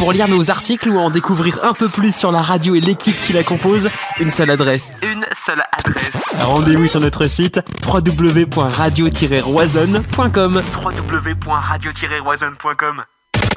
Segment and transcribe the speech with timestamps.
[0.00, 3.20] Pour lire nos articles ou en découvrir un peu plus sur la radio et l'équipe
[3.22, 4.94] qui la compose, une seule adresse.
[5.02, 6.10] Une seule adresse.
[6.40, 10.62] Rendez-vous sur notre site www.radio-roisonne.com.
[10.82, 13.04] www.radio-roisonne.com.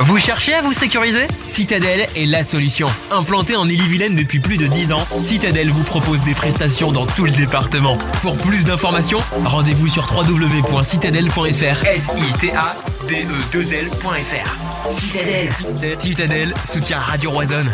[0.05, 1.27] Vous cherchez à vous sécuriser?
[1.47, 2.89] Citadel est la solution.
[3.09, 7.23] Implanté en Ille-et-Vilaine depuis plus de 10 ans, Citadel vous propose des prestations dans tout
[7.23, 7.97] le département.
[8.21, 11.85] Pour plus d'informations, rendez-vous sur www.citadel.fr.
[11.85, 12.75] s i t a
[13.07, 15.49] d e 2 lfr Citadel.
[16.01, 17.71] Citadel soutient Radio Roisonne.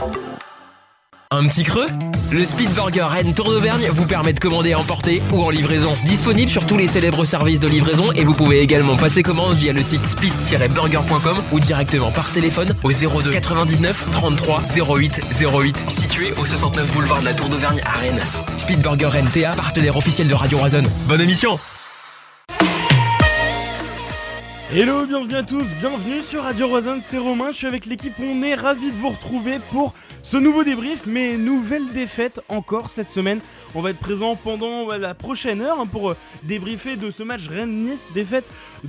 [1.31, 1.85] Un petit creux
[2.31, 5.95] Le Speed Burger Rennes Tour d'Auvergne vous permet de commander en portée ou en livraison.
[6.03, 9.71] Disponible sur tous les célèbres services de livraison et vous pouvez également passer commande via
[9.71, 16.47] le site speed-burger.com ou directement par téléphone au 02 99 33 08 08 situé au
[16.47, 18.23] 69 boulevard de la Tour d'Auvergne à Rennes.
[18.57, 20.87] Speed Burger Rennes TA, partenaire officiel de Radio Roisonne.
[21.07, 21.59] Bonne émission
[24.71, 28.43] Hello, bienvenue à tous, bienvenue sur Radio Roison, c'est Romain, je suis avec l'équipe, on
[28.43, 33.39] est ravis de vous retrouver pour ce nouveau débrief, mais nouvelle défaite encore cette semaine.
[33.73, 37.47] On va être présent pendant la prochaine heure hein, pour euh, débriefer de ce match
[37.47, 38.45] Rennes-Nice, défaite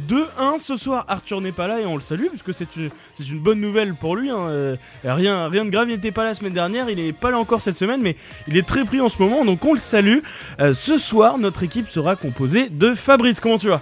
[0.07, 1.07] 2-1 ce soir.
[1.09, 4.17] Arthur n'est pas là et on le salue, puisque c'est une, une, bonne nouvelle pour
[4.17, 4.29] lui.
[4.29, 4.49] Hein.
[4.49, 7.31] Euh, rien, rien de grave, il n'était pas là la semaine dernière, il n'est pas
[7.31, 8.17] là encore cette semaine, mais
[8.49, 10.19] il est très pris en ce moment, donc on le salue.
[10.61, 13.81] Euh, ce soir, notre équipe sera composée de Fabrice, comment tu vas?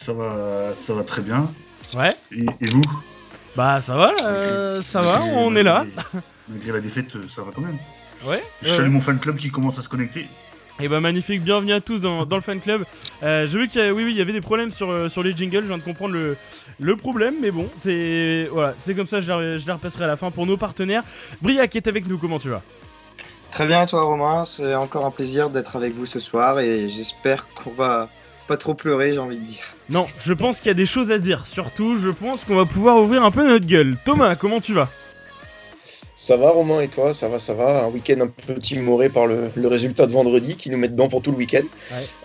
[0.00, 1.50] Ça va, ça va très bien.
[1.94, 2.16] Ouais.
[2.32, 2.82] Et, vous
[3.54, 5.84] Bah ça va, euh, ça va, on est là.
[6.48, 7.76] Malgré la défaite, ça va quand même.
[8.24, 8.42] Ouais.
[8.62, 10.20] Je salue mon fan club qui commence à se connecter.
[10.20, 12.86] Et eh bah magnifique, bienvenue à tous dans, le fan club.
[13.22, 15.22] Euh, J'ai vu qu'il y, oui, oui, il y avait des problèmes sur, euh, sur
[15.22, 16.38] les jingles, je viens de comprendre le,
[16.78, 20.16] le problème, mais bon, c'est voilà, c'est comme ça, je les, je repasserai à la
[20.16, 21.02] fin pour nos partenaires.
[21.42, 22.62] Briac est avec nous, comment tu vas?
[23.52, 27.46] Très bien, toi Romain, c'est encore un plaisir d'être avec vous ce soir et j'espère
[27.48, 28.08] qu'on va
[28.48, 29.64] pas trop pleurer, j'ai envie de dire.
[29.90, 31.46] Non, je pense qu'il y a des choses à dire.
[31.46, 33.96] Surtout, je pense qu'on va pouvoir ouvrir un peu notre gueule.
[34.04, 34.88] Thomas, comment tu vas?
[36.14, 37.12] Ça va Romain et toi?
[37.12, 37.84] Ça va, ça va.
[37.84, 41.22] Un week-end un peu timoré par le, résultat de vendredi qui nous met dedans pour
[41.22, 41.64] tout le week-end.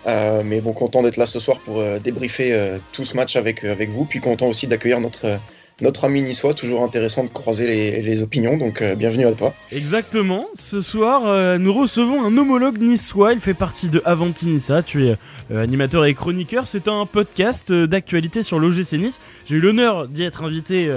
[0.06, 3.34] Euh, mais bon, content d'être là ce soir pour euh, débriefer euh, tout ce match
[3.34, 4.04] avec, avec vous.
[4.04, 5.38] Puis content aussi d'accueillir notre
[5.82, 9.52] notre ami niçois, toujours intéressant de croiser les, opinions, donc euh, bienvenue à toi.
[9.70, 14.82] Exactement, ce soir euh, nous recevons un homologue niçois, il fait partie de Avanti Nissa,
[14.82, 15.16] tu es
[15.50, 20.22] euh, animateur et chroniqueur, c'est un podcast d'actualité sur l'OGC Nice, j'ai eu l'honneur d'y
[20.22, 20.90] être invité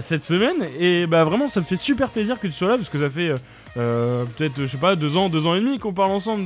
[0.00, 2.90] cette semaine, et bah vraiment ça me fait super plaisir que tu sois là, parce
[2.90, 3.34] que ça fait...
[3.74, 6.44] peut-être, je sais pas, deux ans, deux ans et demi qu'on parle ensemble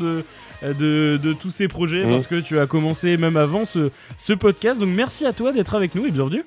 [0.62, 2.10] de, de, tous ces projets mmh.
[2.10, 4.80] parce que tu as commencé même avant ce, ce podcast.
[4.80, 6.44] Donc merci à toi d'être avec nous et bienvenue.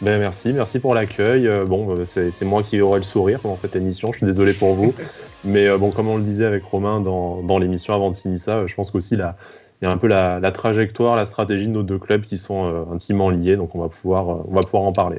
[0.00, 1.46] Ben merci, merci pour l'accueil.
[1.46, 4.52] Euh, bon, euh, c'est moi qui aurai le sourire pendant cette émission, je suis désolé
[4.52, 4.94] pour vous.
[5.44, 8.36] Mais euh, bon, comme on le disait avec Romain dans, dans l'émission avant de signer
[8.36, 9.20] ça, je pense qu'aussi il
[9.82, 12.86] y a un peu la, la, trajectoire, la stratégie de nos deux clubs qui sont
[12.92, 15.18] intimement liés, donc on va pouvoir, on va pouvoir en parler.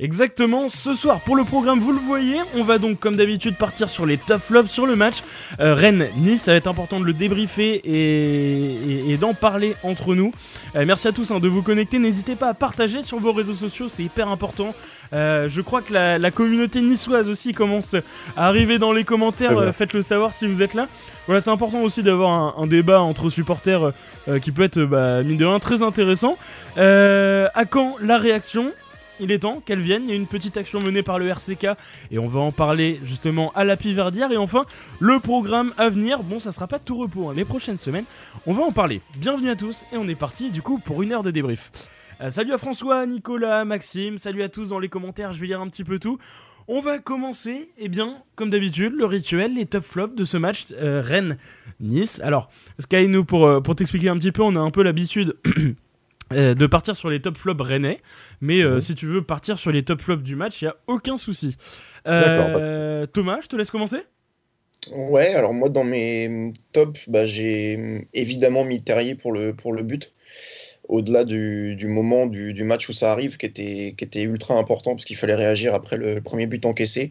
[0.00, 3.90] Exactement, ce soir pour le programme, vous le voyez, on va donc comme d'habitude partir
[3.90, 5.24] sur les top flops sur le match.
[5.58, 10.30] Euh, Rennes-Nice, ça va être important de le débriefer et, d'en parler entre nous.
[10.76, 13.56] Euh, merci à tous hein, de vous connecter, n'hésitez pas à partager sur vos réseaux
[13.56, 14.72] sociaux, c'est hyper important.
[15.12, 17.96] Euh, je crois que la, communauté niçoise aussi commence
[18.36, 20.86] à arriver dans les commentaires, faites-le savoir si vous êtes là.
[21.26, 23.92] Voilà, c'est important aussi d'avoir un, débat entre supporters
[24.42, 26.36] qui peut être, bah, mine de rien, très intéressant.
[26.76, 28.72] à quand la réaction?
[29.20, 30.02] Il est temps qu'elle vienne.
[30.04, 31.68] Il y a une petite action menée par le RCK
[32.10, 34.32] et on va en parler justement à la Piverdière.
[34.32, 34.64] Et enfin,
[35.00, 36.22] le programme à venir.
[36.22, 37.34] Bon, ça sera pas tout repos hein.
[37.36, 38.04] les prochaines semaines.
[38.46, 39.00] On va en parler.
[39.16, 41.70] Bienvenue à tous et on est parti du coup pour une heure de débrief.
[42.20, 44.18] Euh, salut à François, Nicolas, Maxime.
[44.18, 45.32] Salut à tous dans les commentaires.
[45.32, 46.18] Je vais lire un petit peu tout.
[46.70, 50.66] On va commencer, eh bien, comme d'habitude, le rituel, les top flops de ce match
[50.72, 52.20] euh, Rennes-Nice.
[52.22, 55.34] Alors, Sky, nous, euh, pour t'expliquer un petit peu, on a un peu l'habitude
[56.32, 57.98] Euh, de partir sur les top flops rennais,
[58.42, 60.76] mais euh, si tu veux partir sur les top flops du match, il y a
[60.86, 61.56] aucun souci.
[62.06, 63.98] Euh, Thomas, je te laisse commencer.
[64.92, 69.82] Ouais, alors moi dans mes tops, bah, j'ai évidemment mis Terrier pour le, pour le
[69.82, 70.12] but.
[70.88, 74.54] Au-delà du, du, moment du, du, match où ça arrive, qui était, qui était ultra
[74.54, 77.10] important parce qu'il fallait réagir après le premier but encaissé.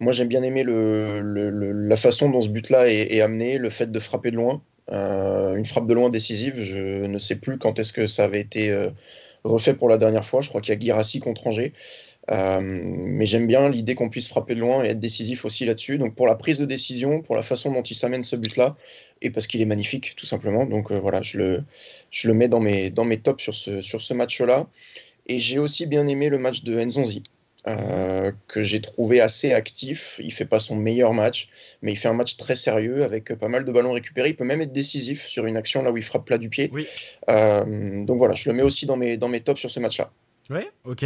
[0.00, 3.70] Moi j'aime bien aimer le, le, la façon dont ce but-là est, est, amené, le
[3.70, 4.62] fait de frapper de loin.
[4.92, 8.40] Euh, une frappe de loin décisive, je ne sais plus quand est-ce que ça avait
[8.40, 8.90] été euh,
[9.44, 10.40] refait pour la dernière fois.
[10.40, 11.72] Je crois qu'il y a Girassi contre Angers.
[12.30, 15.98] Euh, mais j'aime bien l'idée qu'on puisse frapper de loin et être décisif aussi là-dessus.
[15.98, 18.76] Donc pour la prise de décision, pour la façon dont il s'amène ce but-là,
[19.22, 20.66] et parce qu'il est magnifique tout simplement.
[20.66, 21.64] Donc voilà, je le,
[22.10, 24.66] je le mets dans mes, dans mes tops sur ce, sur ce match-là.
[25.26, 27.22] Et j'ai aussi bien aimé le match de Nzonzi.
[27.68, 30.20] Euh, que j'ai trouvé assez actif.
[30.22, 31.50] Il fait pas son meilleur match,
[31.82, 34.30] mais il fait un match très sérieux avec pas mal de ballons récupérés.
[34.30, 36.70] Il peut même être décisif sur une action là où il frappe plat du pied.
[36.72, 36.86] Oui.
[37.28, 40.10] Euh, donc voilà, je le mets aussi dans mes, dans mes tops sur ce match-là.
[40.48, 41.04] Ouais, ok.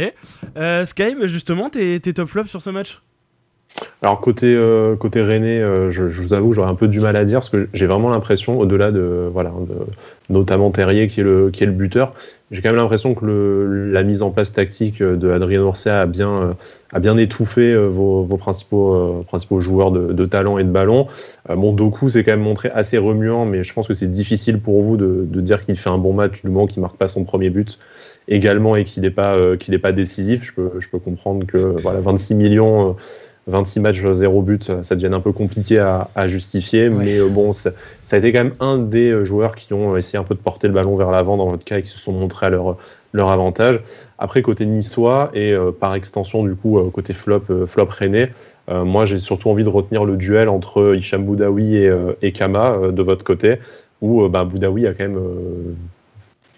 [0.55, 3.01] Euh, Sky, bah, justement, tes, tes top flops sur ce match?
[4.03, 7.23] Alors côté euh, côté René, euh, je, vous avoue, j'aurais un peu du mal à
[7.23, 9.53] dire parce que j'ai vraiment l'impression, au-delà de voilà,
[10.29, 12.13] notamment Terrier qui est le qui est le buteur,
[12.51, 16.29] j'ai quand même l'impression que la mise en place tactique de Adrien Orsay a bien
[16.29, 16.53] euh,
[16.91, 21.07] a bien étouffé vos, vos principaux principaux joueurs de, de, talent et de ballon.
[21.49, 24.83] bon, Doku s'est quand même montré assez remuant, mais je pense que c'est difficile pour
[24.83, 27.23] vous de, de dire qu'il fait un bon match du moment qu'il marque pas son
[27.23, 27.79] premier but
[28.27, 30.43] également et qu'il n'est pas qu'il est pas décisif.
[30.43, 32.95] Je peux je peux comprendre que voilà 26 millions
[33.47, 36.89] 26 matchs, 0 but, ça devient un peu compliqué à, à justifier.
[36.89, 37.71] Mais euh, bon, ça,
[38.05, 40.39] ça, a été quand même un des euh, joueurs qui ont essayé un peu de
[40.39, 42.77] porter le ballon vers l'avant dans votre cas et qui se sont montrés à leur,
[43.11, 43.81] leur avantage.
[44.17, 48.29] Après, côté niçois et euh, par extension, du coup, côté flop, flop René,
[48.69, 51.91] euh, moi j'ai surtout envie de retenir le duel entre Hicham Boudaoui et,
[52.21, 53.57] et Kama de votre côté,
[53.99, 55.19] où bah, Boudaoui a quand même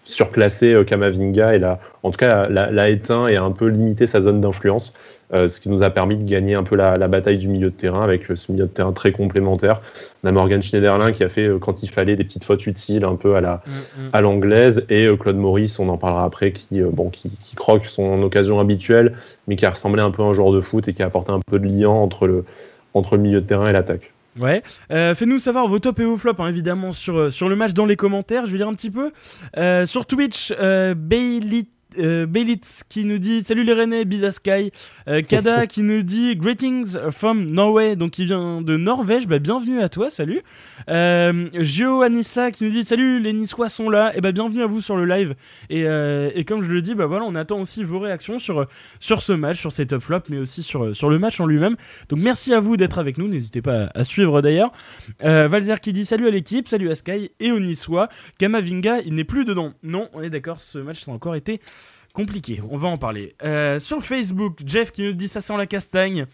[0.05, 4.21] surclassé Kamavinga et l'a, en tout cas l'a éteint et a un peu limité sa
[4.21, 4.93] zone d'influence.
[5.33, 7.71] Euh, ce qui nous a permis de gagner un peu la, la, bataille du milieu
[7.71, 9.81] de terrain avec ce milieu de terrain très complémentaire.
[10.23, 13.03] On a Morgan Schneiderlin qui a fait, euh, quand il fallait, des petites fautes utiles
[13.05, 16.51] un peu à la mm à l'anglaise et euh, Claude Maurice, on en parlera après,
[16.51, 19.15] qui, euh, bon, qui, qui, croque son occasion habituelle,
[19.47, 21.31] mais qui a ressemblé un peu à un joueur de foot et qui a apporté
[21.31, 22.45] un peu de lien entre le,
[22.93, 24.13] entre le milieu de terrain et l'attaque.
[24.39, 27.73] Ouais, euh, faites-nous savoir vos tops et vos flops, hein, évidemment, sur, sur le match
[27.73, 28.45] dans les commentaires.
[28.45, 29.11] Je vais lire un petit peu.
[29.57, 31.67] Euh, sur Twitch, euh, Bailey
[31.99, 34.71] euh, Belitz qui nous dit salut les Rennais, Bisa Sky.
[35.07, 39.27] Euh, Kada qui nous dit greetings from Norway, donc il vient de Norvège.
[39.27, 40.41] Bah, bienvenue à toi, salut.
[40.89, 44.15] Euh, Gio Anissa qui nous dit salut les Niçois sont là.
[44.15, 45.35] Et bah bienvenue à vous sur le live.
[45.69, 48.67] Et, euh, et comme je le dis, bah voilà, on attend aussi vos réactions sur
[48.99, 51.75] sur ce match, sur ces top flops, mais aussi sur sur le match en lui-même.
[52.09, 53.27] Donc merci à vous d'être avec nous.
[53.27, 54.71] N'hésitez pas à, à suivre d'ailleurs.
[55.23, 58.09] Euh, Valzer qui dit salut à l'équipe, salut à Sky et aux Niçois.
[58.39, 59.73] Kamavinga, il n'est plus dedans.
[59.83, 61.61] Non, on est d'accord, ce match ça a encore été
[62.15, 63.35] compliqué, on va en parler.
[63.43, 66.25] Euh, sur Facebook, Jeff qui nous dit ça sent la castagne.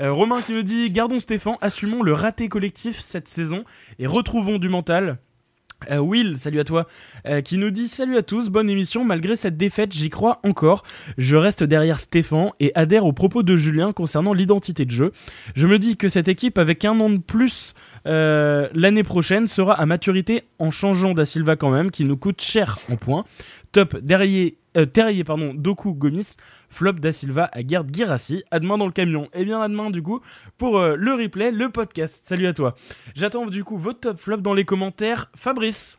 [0.00, 3.64] Euh, Romain qui nous dit gardons Stéphane, assumons le raté collectif cette saison
[3.98, 5.18] et retrouvons du mental.
[5.90, 6.86] Euh, Will, salut à toi,
[7.42, 10.84] qui nous dit salut à tous, bonne émission, malgré cette défaite, j'y crois encore.
[11.16, 15.12] Je reste derrière Stéphane et adhère aux propos de Julien concernant l'identité de jeu.
[15.54, 19.86] Je me dis que cette équipe, avec un an de plus l'année prochaine, sera à
[19.86, 23.24] maturité en changeant Da Silva quand même, qui nous coûte cher en points.
[23.72, 26.34] Top derrière, euh, Terrier, pardon, Doku Gomis,
[26.68, 28.42] Flop Da Silva à Gerd Girassi.
[28.50, 29.28] À demain dans le camion.
[29.34, 30.20] Et bien à demain du coup
[30.58, 32.22] pour euh, le replay, le podcast.
[32.24, 32.74] Salut à toi.
[33.14, 35.30] J'attends du coup votre top flop dans les commentaires.
[35.34, 35.98] Fabrice.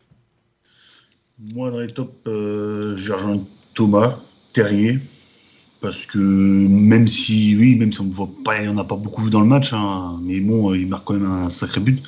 [1.54, 3.40] Moi dans les tops, euh, j'ai rejoint
[3.74, 4.20] Thomas
[4.54, 5.00] Terrier.
[5.82, 9.24] Parce que même si, oui, même si on ne voit pas, on n'a pas beaucoup
[9.24, 12.00] vu dans le match, hein, mais bon, il marque quand même un sacré but.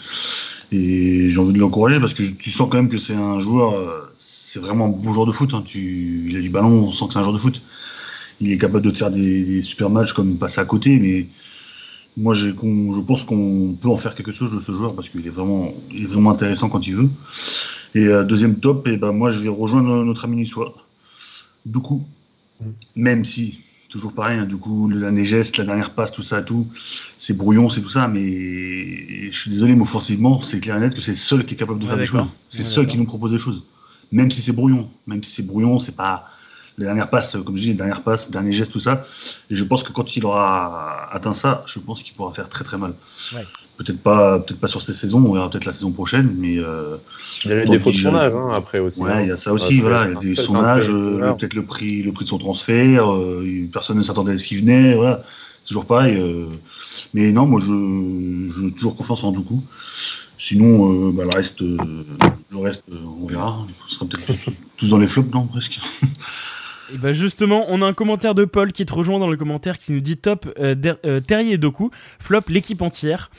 [0.72, 4.12] Et j'ai envie de l'encourager parce que tu sens quand même que c'est un joueur,
[4.54, 5.52] c'est vraiment un bon joueur de foot.
[5.56, 5.64] Hein.
[5.66, 7.64] Tu, il a du ballon, on sent que c'est un joueur de foot.
[8.40, 11.28] Il est capable de te faire des, des super matchs comme passer à côté, mais
[12.18, 15.32] moi je pense qu'on peut en faire quelque chose de ce joueur parce qu'il est
[15.32, 17.10] vraiment, il est vraiment intéressant quand il veut.
[17.96, 20.76] Et euh, deuxième top, et ben moi je vais rejoindre notre ami niçois,
[21.66, 22.04] du coup,
[22.96, 23.58] même si
[23.90, 26.68] toujours pareil, hein, du coup, le dernier geste, la dernière passe, tout ça, tout,
[27.18, 30.94] c'est brouillon, c'est tout ça, mais je suis désolé, mais offensivement, c'est clair et net
[30.94, 32.28] que c'est le seul qui est capable de Ouais, faire des choses.
[32.50, 33.64] C'est le Ouais, seul qui nous propose des choses.
[34.14, 36.26] Même si c'est brouillon, même si c'est brouillon, c'est pas
[36.78, 39.04] la dernière passe, comme je dis, la dernière passe, dernier geste, tout ça.
[39.50, 42.64] Et je pense que quand il aura atteint ça, je pense qu'il pourra faire très
[42.64, 42.94] très mal.
[43.36, 43.44] Ouais.
[43.78, 46.98] Peut-être pas, peut-être pas sur cette saison, on verra peut-être la saison prochaine, mais euh,
[47.44, 49.02] Il y a des faux de son âge hein, après aussi.
[49.02, 49.22] Ouais, hein.
[49.22, 51.66] il y a ça aussi, voilà, il y a des son âge, euh, peut-être le
[51.66, 55.22] prix, le prix de son transfert, euh, personne ne s'attendait à ce qu'il venait, voilà,
[55.64, 56.18] c'est toujours pareil.
[56.18, 56.48] euh,
[57.16, 59.64] mais non, moi je, je toujours confiance en Doukou.
[60.38, 61.78] Sinon, euh, bah, le reste, euh,
[62.52, 63.66] le reste, euh, on verra.
[63.88, 65.80] Ce sera peut-être tous- dans les flops, non, presque.
[66.94, 69.78] Et bah justement, on a un commentaire de Paul qui te rejoint dans le commentaire
[69.80, 70.54] qui nous dit top
[71.26, 73.32] Terrier et Doku, flop l'équipe entière.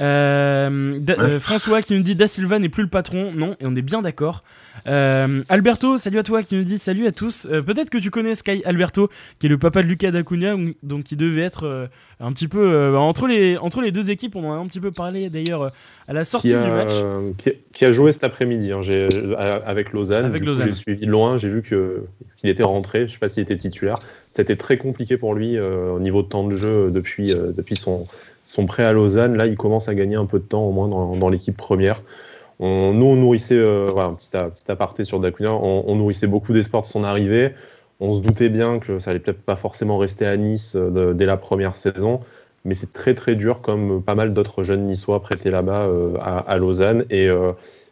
[0.00, 1.18] Euh, Ouais.
[1.18, 3.82] euh, François qui nous dit Da Silva n'est plus le patron, non, et on est
[3.82, 4.42] bien d'accord.
[4.86, 7.46] Euh, Alberto, salut à toi qui nous dit salut à tous.
[7.50, 11.02] Euh, Peut-être que tu connais Sky Alberto, qui est le papa de Lucas Dacunia, donc
[11.04, 11.86] qui devait être euh,
[12.20, 14.36] un petit peu euh, entre les entre les deux équipes.
[14.36, 15.72] On en a un petit peu parlé d'ailleurs
[16.06, 16.92] à la sortie a, du match.
[17.38, 18.80] qui a- qui a joué cet après-midi hein,
[19.66, 20.24] avec Lausanne.
[20.24, 20.68] Avec Lausanne.
[20.68, 22.04] J'ai suivi de loin, j'ai vu que-
[22.36, 23.00] qu'il était rentré.
[23.00, 23.96] Je ne sais pas s'il était titulaire.
[24.30, 27.74] C'était très compliqué pour lui euh, au niveau de temps de jeu depuis, euh, depuis
[27.76, 28.06] son,
[28.48, 29.36] son prêt à Lausanne.
[29.36, 32.02] Là, il commence à gagner un peu de temps au moins dans, l'équipe première.
[32.58, 36.88] On, nous, on nourrissait, euh, voilà, petit, aparté sur Dacunia, on, nourrissait beaucoup d'espoir de
[36.88, 37.52] son arrivée.
[38.00, 41.26] On se doutait bien que ça allait peut-être pas forcément rester à Nice euh, dès
[41.26, 42.20] la première saison,
[42.64, 46.56] mais c'est très très dur comme pas mal d'autres jeunes niçois prêtés là-bas euh, à,
[46.56, 47.04] Lausanne.
[47.10, 47.28] Et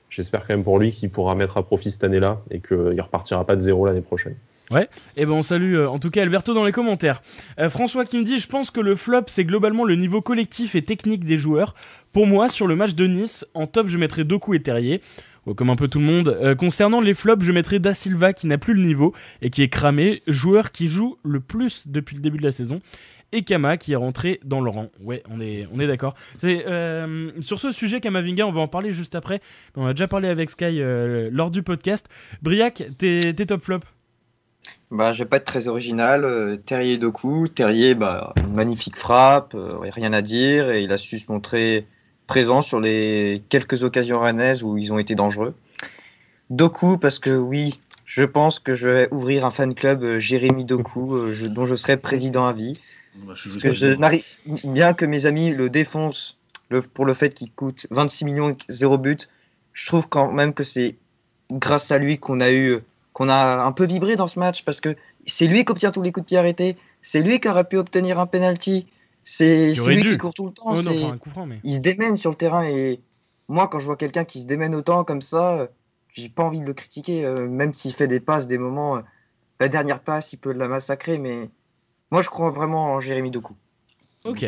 [0.09, 3.45] j'espère quand même pour lui qu'il pourra mettre à profit cette année-là et qu'il repartira
[3.45, 4.37] pas de zéro l'année prochaine.
[4.71, 7.23] Et ben on salue euh, en tout cas Alberto dans les commentaires.
[7.59, 10.75] Euh, François qui me dit je pense que le flop c'est globalement le niveau collectif
[10.75, 11.75] et technique des joueurs.
[12.13, 15.01] Pour moi sur le match de Nice en top je mettrais Doku et Terrier.
[15.47, 16.37] Ouais, Comme un peu tout le monde.
[16.43, 19.63] Euh, concernant les flops, je mettrais Da Silva qui n'a plus le niveau et qui
[19.63, 22.81] est cramé, joueur qui joue le plus depuis le début de la saison.
[23.31, 24.89] Et Kama qui est rentré dans le rang.
[25.01, 26.15] Ouais, on est, on est d'accord.
[26.41, 29.41] Sur ce sujet, Kamavinga, on va en parler juste après.
[29.77, 30.81] On a déjà parlé avec Sky
[31.31, 32.09] lors du podcast.
[32.41, 33.87] Briac, tes, top flops
[34.91, 36.25] Bah, je vais pas être très original.
[36.25, 37.49] euh, Terrier Doku.
[37.49, 40.71] Terrier, bah, une magnifique frappe, euh, rien à dire.
[40.71, 41.87] Et il a su se montrer
[42.27, 45.55] présent sur les quelques occasions rennaises où ils ont été dangereux.
[46.51, 50.65] Doku, parce que oui, je pense que je vais ouvrir un fan club euh, Jérémy
[50.65, 52.75] Doku, euh, je- dont je serai président à vie.
[53.15, 54.25] Bah, je suis Parce juste que je n'arrive,
[54.65, 56.37] bien que mes amis le défoncent
[56.69, 59.29] le- pour le fait qu'il coûte 26 millions et 0 but,
[59.73, 60.97] je trouve quand même que c'est
[61.51, 62.79] grâce à lui qu'on a eu,
[63.17, 64.95] qu'on a un peu vibré dans ce match parce que
[65.27, 67.79] c'est lui qui obtient tous les coups de pied arrêtés, c'est lui qui aurait pu
[67.79, 68.87] obtenir un penalty,
[69.25, 70.13] c'est lui dû.
[70.13, 70.65] qui court tout le temps.
[70.67, 71.59] Oh non, c'est- enfin un coup franc, mais.
[71.65, 73.01] il se démène sur le terrain et
[73.49, 75.71] moi quand je vois quelqu'un qui se démène autant comme ça,
[76.13, 79.01] j'ai pas envie de le critiquer, euh, même s'il fait des passes, des moments, euh,
[79.61, 81.49] la dernière passe, il peut la massacrer, mais
[82.11, 83.55] moi je crois vraiment en Jérémy Doku.
[84.27, 84.45] Ok.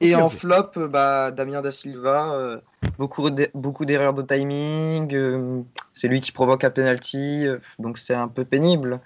[0.00, 2.60] Et en flop, euh, bah, Damien Da Silva, euh,
[2.98, 5.62] beaucoup d'e- beaucoup d'erreurs de timing, euh,
[5.94, 9.00] c'est lui qui provoque un penalty, euh, donc c'est un peu pénible.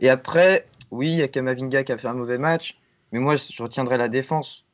[0.00, 2.78] Et après, oui, il y a Kamavinga qui a fait un mauvais match,
[3.12, 4.64] mais moi je retiendrai la défense.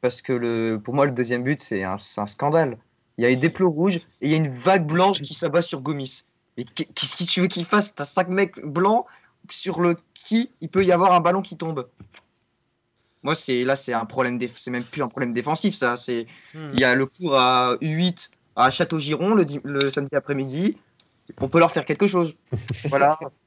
[0.00, 2.76] Parce que le, pour moi, le deuxième but, c'est un, scandale.
[3.18, 5.62] Il y a des plots rouges et il y a une vague blanche qui s'abat
[5.62, 6.24] sur Gomis.
[6.56, 7.94] Mais qu'est- qu'est-ce que tu veux qu'il fasse?
[7.94, 9.06] T'as cinq mecs blancs
[9.48, 11.88] sur le qui il peut y avoir un ballon qui tombe.
[13.22, 14.38] Moi, c'est là, c'est un problème.
[14.38, 15.96] déf- C'est même plus un problème défensif, ça.
[15.96, 16.70] C'est Hmm.
[16.72, 20.76] il y a le cours à U8 à Château-Giron le, di- le samedi après-midi.
[21.40, 22.34] On peut leur faire quelque chose.
[22.86, 23.18] voilà.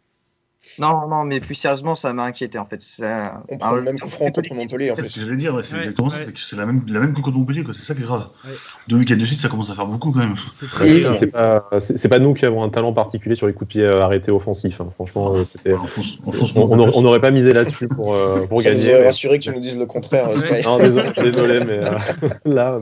[0.79, 2.81] Non, non, mais plus sérieusement, ça m'a inquiété en fait.
[2.81, 5.07] Ça- On prend le même coup franc contre Montpellier en C'est fait.
[5.07, 6.23] ce que j'allais dire, c'est Ouais, exactement ça, ouais.
[6.25, 8.05] c'est que c'est la même, la même que contre Montpellier, quoi, c'est ça qui est
[8.05, 8.27] grave.
[8.45, 8.51] Ouais.
[8.89, 10.35] Deux week-ends de suite, ça commence à faire beaucoup quand même.
[10.53, 11.15] C'est très Et- grave.
[11.19, 13.83] C'est pas, c'est pas nous qui avons un talent particulier sur les coups de pied
[13.83, 14.81] euh, arrêtés offensifs.
[14.81, 14.89] hein.
[14.95, 15.75] Franchement, c'était.
[16.55, 18.93] On n'aurait pas misé là-dessus pour, euh, pour Ça nous gagner.
[18.99, 20.27] mais- rassuré que tu nous dises le contraire.
[20.63, 22.79] Non, désolé, désolé, mais euh, là,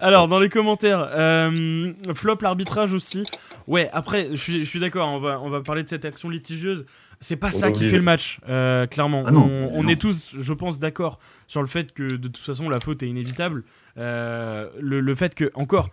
[0.00, 3.24] Alors, dans les commentaires, euh, flop l'arbitrage aussi.
[3.66, 6.28] Ouais, après, je suis, je suis d'accord, on va, on va parler de cette action
[6.28, 6.86] litigieuse.
[7.22, 9.24] C'est pas On ça qui fait le match, euh, clairement.
[9.26, 9.88] Ah non, on, on non.
[9.90, 13.08] est tous, je pense, d'accord sur le fait que de toute façon la faute est
[13.08, 13.64] inévitable.
[13.98, 15.90] Euh, le, le fait que, encore,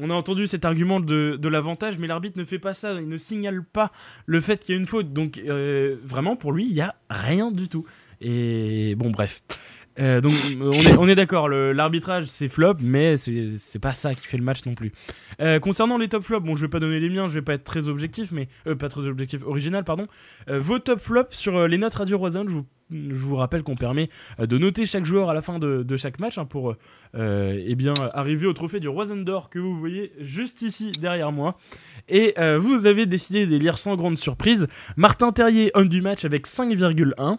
[0.00, 3.08] on a entendu cet argument de, de l'avantage, mais l'arbitre ne fait pas ça, il
[3.08, 3.90] ne signale pas
[4.26, 5.12] le fait qu'il y a une faute.
[5.12, 7.84] Donc, euh, vraiment, pour lui, il n'y a rien du tout.
[8.20, 9.42] Et bon, bref.
[9.98, 14.44] Euh, donc on est, d'accord, l'arbitrage c'est flop, mais c'est pas ça qui fait le
[14.44, 14.92] match non plus.
[15.40, 17.54] Euh, concernant les top flops, bon je vais pas donner les miens, je vais pas
[17.54, 20.06] être très objectif, mais euh, pas très objectif, original pardon.
[20.48, 24.08] Vos top flops sur les notes Radio Roison, je vous, je vous rappelle qu'on permet
[24.38, 26.74] de noter chaque joueur à la fin de, chaque match hein, pour
[27.14, 31.58] eh bien arriver au trophée du Roison d'or que vous voyez juste ici derrière moi.
[32.08, 37.38] Et vous avez décidé d'élire sans grande surprise Martin Terrier homme du match avec 5,1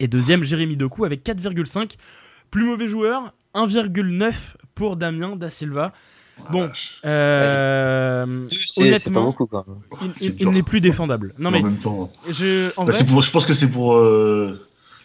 [0.00, 1.92] et deuxième Jérémy Doku avec 4,5.
[2.50, 4.34] Plus mauvais joueur, 1,9
[4.74, 5.92] pour Damien Da Silva.
[6.50, 6.70] Bon,
[7.04, 10.12] euh, honnêtement, beaucoup quand même.
[10.38, 11.34] il, n'est plus défendable.
[11.38, 12.10] Non mais en même temps.
[12.28, 14.58] je, en Bah, vrai, c'est pour, je pense que c'est pour euh,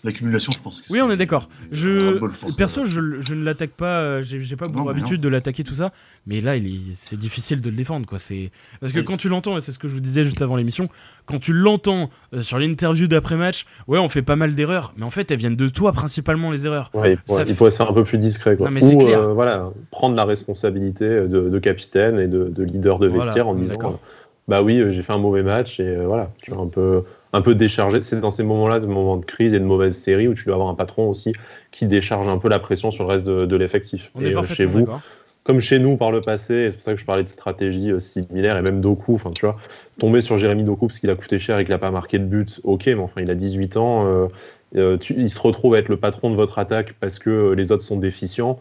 [0.06, 0.82] l'accumulation, je pense.
[0.82, 1.50] que oui, on est d'accord.
[1.72, 2.20] Je,
[2.56, 4.00] perso, je, je ne l'attaque pas.
[4.02, 5.92] euh, J'ai pas pour habitude de l'attaquer tout ça,
[6.28, 6.54] mais là,
[6.96, 8.20] c'est difficile de le défendre, quoi.
[8.20, 9.06] C'est parce que Oui.
[9.06, 10.90] quand tu l'entends, et c'est ce que je vous disais juste avant l'émission,
[11.26, 15.12] quand tu l'entends euh, sur l'interview d'après-match, ouais, on fait pas mal d'erreurs, mais en
[15.12, 16.92] fait, elles viennent de toi principalement les erreurs.
[16.94, 18.56] ouais, il, pourrait, Ça il fait- pourrait se faire un peu plus discret.
[18.58, 18.68] Quoi.
[18.68, 19.20] Non, mais Ou clair.
[19.20, 23.48] euh, voilà, prendre la responsabilité de, de capitaine et de, de leader de Voilà, vestiaire
[23.48, 23.90] en disant euh,
[24.48, 27.04] Bah oui, j'ai fait un mauvais match et euh, voilà, tu vois, un peu,
[27.36, 28.02] un peu déchargé.
[28.02, 30.56] C'est dans ces moments-là, de moments de crise et de mauvaise série où tu dois
[30.56, 31.34] avoir un patron aussi
[31.72, 34.12] qui décharge un peu la pression sur le reste de, de l'effectif.
[34.16, 34.86] On Et euh, chez vous,
[35.44, 38.00] comme chez nous par le passé, c'est pour ça que je parlais de stratégie euh,
[38.00, 39.58] similaire et même Doku, enfin tu vois,
[40.00, 42.26] tomber sur Jérémy Doku parce qu'il a coûté cher et qu'il n'a pas marqué de
[42.26, 44.28] but, ok, mais enfin il a 18 ans, euh,
[44.78, 47.72] euh, tu- il se retrouve à être le patron de votre attaque parce que les
[47.72, 48.60] autres sont déficients.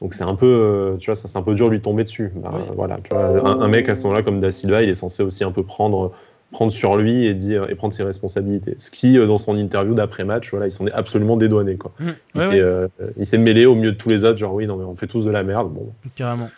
[0.00, 2.30] Donc c'est un peu, tu vois, c'est un peu dur de lui tomber dessus.
[2.36, 2.62] Bah, Oui.
[2.76, 5.22] Voilà, tu vois, un, un mec à ce moment-là comme Da Silva, il est censé
[5.22, 6.12] aussi un peu prendre
[6.54, 8.76] prendre sur lui et dire et prendre ses responsabilités.
[8.78, 11.76] Ce qui, euh, dans son interview d'après-match, voilà, il s'en est absolument dédouané.
[11.76, 11.92] Quoi.
[11.98, 12.04] Mmh.
[12.34, 14.54] Il Ouais, s'est ouais, euh, il s'est mêlé au milieu de tous les autres, genre
[14.54, 15.72] oui, non mais on fait tous de la merde.
[15.72, 16.48] Bon, carrément.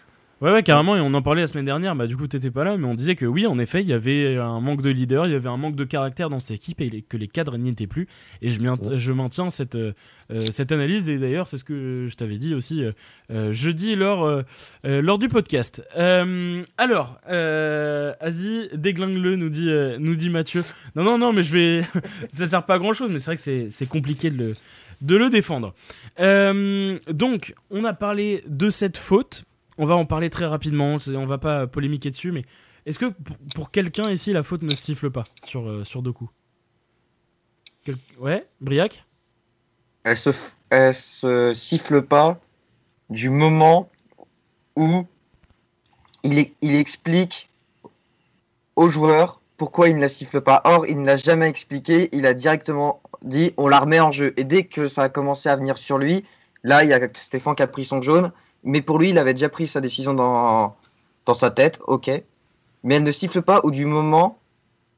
[0.43, 2.63] Ouais, ouais, carrément, et on en parlait la semaine dernière, bah du coup t'étais pas
[2.63, 5.25] là, mais on disait que oui, en effet, il y avait un manque de leader,
[5.27, 7.71] il y avait un manque de caractère dans cette équipe et que les cadres n'y
[7.71, 8.07] étaient plus.
[8.43, 9.95] Et je, m'y- je maintiens cette, euh,
[10.31, 12.85] euh, cette analyse, et d'ailleurs c'est ce que je t'avais dit aussi
[13.31, 14.43] euh, jeudi lors, euh,
[14.85, 15.83] lors du podcast.
[15.97, 20.65] Alors, euh, Asie, déglingue-le, nous dit, nous dit Mathieu.
[20.97, 21.83] Non, non, non, mais je vais...
[22.35, 24.55] ça sert pas à grand-chose, mais c'est vrai que c'est- c'est compliqué de le,
[25.01, 25.73] de le défendre.
[27.11, 29.45] Donc, on a parlé de cette faute.
[29.79, 30.99] On va en parler très rapidement.
[31.09, 32.43] On va pas polémiquer dessus, mais
[32.87, 33.13] est-ce que
[33.55, 36.31] pour, quelqu'un ici, la faute ne siffle pas sur, euh, sur Doku?
[38.19, 39.05] Ouais, Briac?
[40.05, 42.41] Elle se, siffle pas
[43.11, 43.91] du moment
[44.77, 45.07] où
[46.23, 47.49] il, il explique
[48.77, 50.61] aux joueurs pourquoi il ne la siffle pas.
[50.65, 52.09] Or, il ne l'a jamais expliqué.
[52.13, 54.35] Il a directement dit on la remet en jeu.
[54.37, 56.25] Et dès que ça a commencé à venir sur lui,
[56.63, 58.33] là, il y a Stéphane qui a pris son jaune.
[58.67, 60.77] Mais pour lui, il avait déjà pris sa décision dans,
[61.25, 61.79] dans sa tête.
[61.87, 62.11] Ok.
[62.83, 64.39] Mais elle ne siffle pas au du moment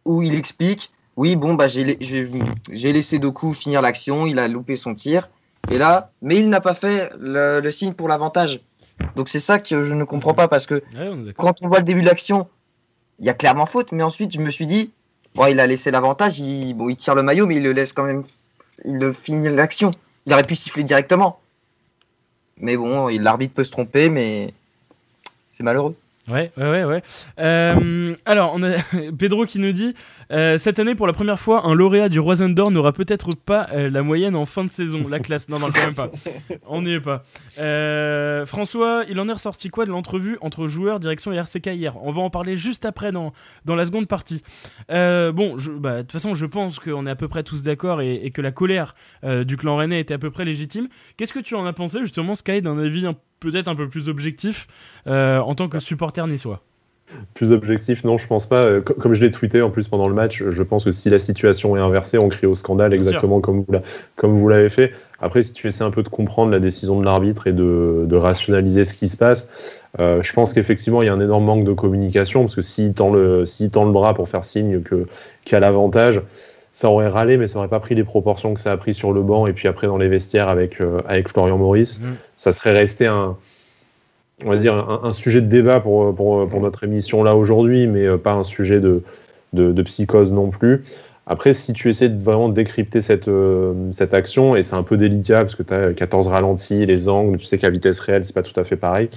[0.05, 2.31] où il explique oui, bon, bah, j'ai la- j'ai-
[2.71, 5.29] j'ai laissé Doku finir l'action, il a loupé son tir.
[5.69, 8.61] Et là, mais il n'a pas fait le, le signe pour l'avantage.
[9.17, 11.79] Donc c'est ça que je ne comprends pas parce que Ouais, on quand on voit
[11.81, 12.49] le début de l'action,
[13.19, 13.91] il y a clairement faute.
[13.91, 14.93] Mais ensuite, je me suis dit,
[15.35, 17.93] bon, il a laissé l'avantage, il, bon, il tire le maillot, mais il le laisse
[17.93, 18.23] quand même,
[18.85, 19.91] il le finit l'action.
[20.25, 21.41] Il aurait pu siffler directement.
[22.61, 24.53] Mais bon, l'arbitre peut se tromper, mais
[25.51, 25.97] c'est malheureux.
[26.29, 27.03] Ouais, ouais, ouais, ouais.
[27.39, 28.77] Euh, alors, on a
[29.19, 29.95] Pedro qui nous dit
[30.31, 33.69] euh, cette année, pour la première fois, un lauréat du Roisen d'Or n'aura peut-être pas
[33.73, 35.09] euh, la moyenne en fin de saison.
[35.09, 36.11] La classe, non, non, quand même pas.
[36.67, 37.25] On n'y est pas.
[37.59, 41.95] Euh, François, il en est ressorti quoi de l'entrevue entre joueurs, direction et RCK hier?
[42.03, 43.33] On va en parler juste après dans,
[43.65, 44.43] dans la seconde partie.
[44.91, 48.03] Euh, bon, bah, de toute façon, je pense qu'on est à peu près tous d'accord
[48.03, 50.89] et, que la colère du clan rennais était à peu près légitime.
[51.17, 54.09] Qu'est-ce que tu en as pensé, justement, Sky, d'un avis un- peut-être un peu plus
[54.09, 54.67] objectif
[55.07, 56.63] euh, en tant que supporter niçois
[57.33, 58.65] Plus objectif, non, je pense pas.
[58.65, 61.09] Euh, co- Comme je l'ai tweeté en plus pendant le match, je pense que si
[61.09, 63.83] la situation est inversée, on crie au scandale exactement comme vous, l'a-
[64.17, 64.93] comme vous l'avez fait.
[65.19, 68.17] Après, si tu essaies un peu de comprendre la décision de l'arbitre et de, de
[68.17, 69.49] rationaliser ce qui se passe,
[69.99, 72.93] euh, je pense qu'effectivement, il y a un énorme manque de communication parce que s'il
[72.93, 75.07] tend le, s'il tend le bras pour faire signe que,
[75.45, 76.21] qu'il y a l'avantage,
[76.79, 79.13] ça aurait râlé, mais ça aurait pas pris les proportions que ça a pris sur
[79.13, 81.99] le banc et puis après dans les vestiaires avec, euh, avec Florian Maurice.
[81.99, 82.15] Mhm.
[82.37, 83.37] Ça serait resté un,
[84.45, 87.89] on va dire, un, un sujet de débat pour, pour, pour notre émission là aujourd'hui,
[87.89, 89.03] mais euh, pas un sujet de,
[89.55, 90.85] de, de psychose non plus.
[91.27, 94.97] Après, si tu essaies de vraiment décrypter cette, euh, cette action, et c'est un peu
[94.97, 98.35] délicat parce que tu as 14 ralentis, les angles, tu sais qu'à vitesse réelle, c'est
[98.35, 99.11] pas tout à fait pareil.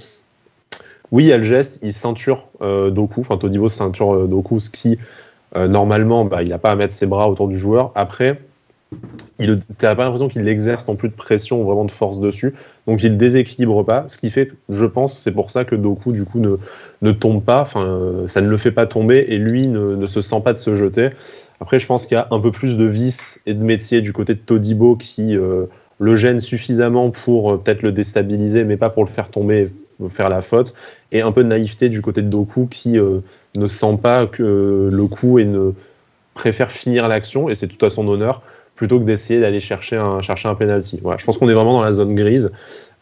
[1.11, 4.59] Oui, il y a le geste, il ceinture euh, Doku, enfin Todibo ceinture euh, Doku,
[4.59, 4.97] ce qui,
[5.55, 7.91] euh, normalement, bah, il n'a pas à mettre ses bras autour du joueur.
[7.95, 8.39] Après,
[9.39, 12.53] tu n'as pas l'impression qu'il exerce non plus de pression ou vraiment de force dessus.
[12.87, 16.25] Donc il déséquilibre pas, ce qui fait, je pense, c'est pour ça que Doku du
[16.25, 16.57] coup ne,
[17.01, 20.07] ne tombe pas, enfin euh, ça ne le fait pas tomber et lui ne, ne
[20.07, 21.09] se sent pas de se jeter.
[21.59, 24.13] Après je pense qu'il y a un peu plus de vice et de métier du
[24.13, 25.65] côté de Todibo qui euh,
[25.99, 29.69] le gêne suffisamment pour peut-être le déstabiliser mais pas pour le faire tomber,
[30.09, 30.73] faire la faute.
[31.11, 33.19] Et un peu de naïveté du côté de Doku qui euh,
[33.57, 35.71] ne sent pas que le coup et ne
[36.33, 38.41] préfère finir l'action et c'est tout à son honneur
[38.75, 40.99] plutôt que d'essayer d'aller chercher un, chercher un penalty.
[41.03, 42.51] Voilà, je pense qu'on est vraiment dans la zone grise.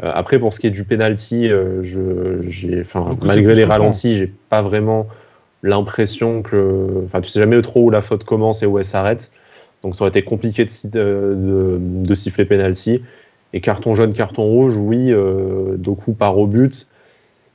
[0.04, 2.00] Euh, après, pour ce qui est du penalty, euh, je,
[2.94, 5.08] Donc, malgré les ralentis, j'ai pas vraiment
[5.64, 9.32] l'impression que, enfin, tu sais jamais trop où la faute commence et où elle s'arrête.
[9.84, 13.02] Donc, ça aurait été compliqué de, si- de, de, de siffler penalty.
[13.54, 16.88] Et carton jaune, carton rouge, oui, euh, Doku part au but,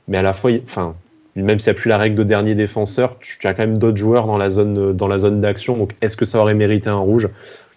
[0.07, 0.95] mais à la fois, enfin,
[1.35, 3.97] même s'il n'y a plus la règle de dernier défenseur, tu, as quand même d'autres
[3.97, 5.75] joueurs dans la zone, dans la zone d'action.
[5.77, 7.29] Donc, est-ce que ça aurait mérité un rouge?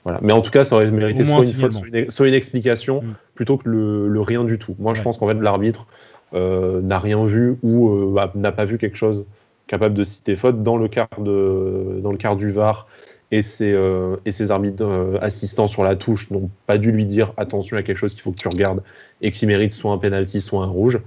[0.04, 0.20] Voilà.
[0.22, 2.34] Mais en tout cas, ça aurait mérité soit un une, faute, soit, une, soit une
[2.34, 3.14] explication Mm.
[3.34, 4.74] plutôt que le, le rien du tout.
[4.78, 5.04] Moi, je Ouais.
[5.04, 5.86] pense qu'en fait, l'arbitre
[6.34, 9.24] euh, n'a rien vu ou euh, bah, n'a pas vu quelque chose
[9.66, 12.86] capable de citer faute dans le quart, de, dans le quart du VAR.
[13.30, 17.34] Et ses, euh, et ses arbitres assistants sur la touche n'ont pas dû lui dire
[17.36, 18.82] attention à quelque chose qu'il faut que tu regardes
[19.20, 20.98] et qui mérite soit un penalty, soit un rouge.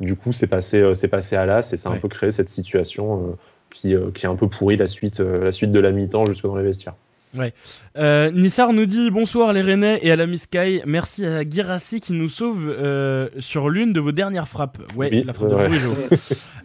[0.00, 1.98] Du coup, c'est passé, euh, c'est passé à l'as et ça a Ouais.
[1.98, 3.36] un peu créé cette situation euh,
[3.70, 6.44] qui, euh, qui a un peu pourri la suite, la suite de la mi-temps jusque
[6.44, 6.96] dans les vestiaires.
[7.96, 10.82] Euh, Nissar nous dit bonsoir les Rennais et à la Miss Sky.
[10.86, 14.78] Merci à Girassi qui nous sauve euh, sur l'une de vos dernières frappes.
[14.96, 15.68] Ouais, Oui, la frappe de ouais.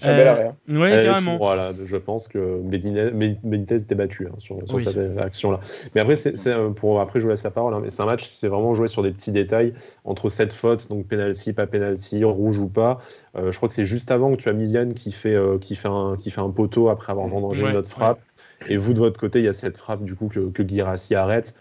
[0.04, 0.48] Bel arrêt.
[0.48, 0.76] hein.
[0.80, 1.38] Ouais, carrément.
[1.38, 4.84] Voilà, je pense que Benitez était battu hein, sur, sur Oui.
[4.84, 5.60] cette action-là.
[5.96, 7.74] Mais après, c'est euh, pour après je vous laisse la parole.
[7.74, 9.74] hein, mais c'est un match, c'est vraiment joué sur des petits détails
[10.06, 13.00] entre cette faute, donc penalty, pas penalty, rouge ou pas.
[13.36, 15.76] Euh, je crois que c'est juste avant que tu as Miziane qui fait euh, qui
[15.76, 18.20] fait un qui fait un poteau après avoir vendangé Ouais, notre frappe.
[18.70, 21.16] Et vous de votre côté, il y a cette frappe du coup que, que Guirassi
[21.16, 21.54] arrête.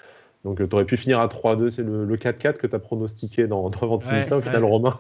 [0.45, 3.47] Donc tu aurais pu finir à 3-2, c'est le, le 4-4 que tu as pronostiqué
[3.47, 4.71] dans, dans Ventimiglia, Ouais, au final ouais.
[4.71, 4.99] Romain.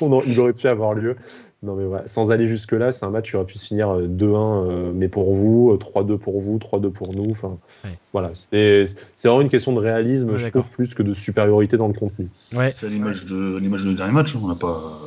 [0.26, 1.16] Il aurait pu avoir lieu.
[1.62, 3.88] Non mais ouais, sans aller jusque là, c'est un match qui aurait pu se finir
[3.96, 7.30] 2-1, mais pour vous, 3-2 pour vous, 3-2 pour nous.
[7.30, 7.96] Enfin, Ouais.
[8.12, 8.84] voilà, c'est
[9.16, 11.94] c'est vraiment une question de réalisme, Ouais, je trouve, plus que de supériorité dans le
[11.94, 12.26] contenu.
[12.52, 12.70] Ouais.
[12.72, 14.34] C'est à l'image de, l'image de dernier match.
[14.36, 14.98] On n'a pas,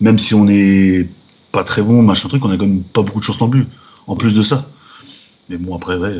[0.00, 1.08] même si on est
[1.52, 3.64] pas très bon, machin truc, on a quand même pas beaucoup de chance non plus.
[4.06, 4.66] En plus de ça.
[5.48, 6.14] Mais bon, après, ouais.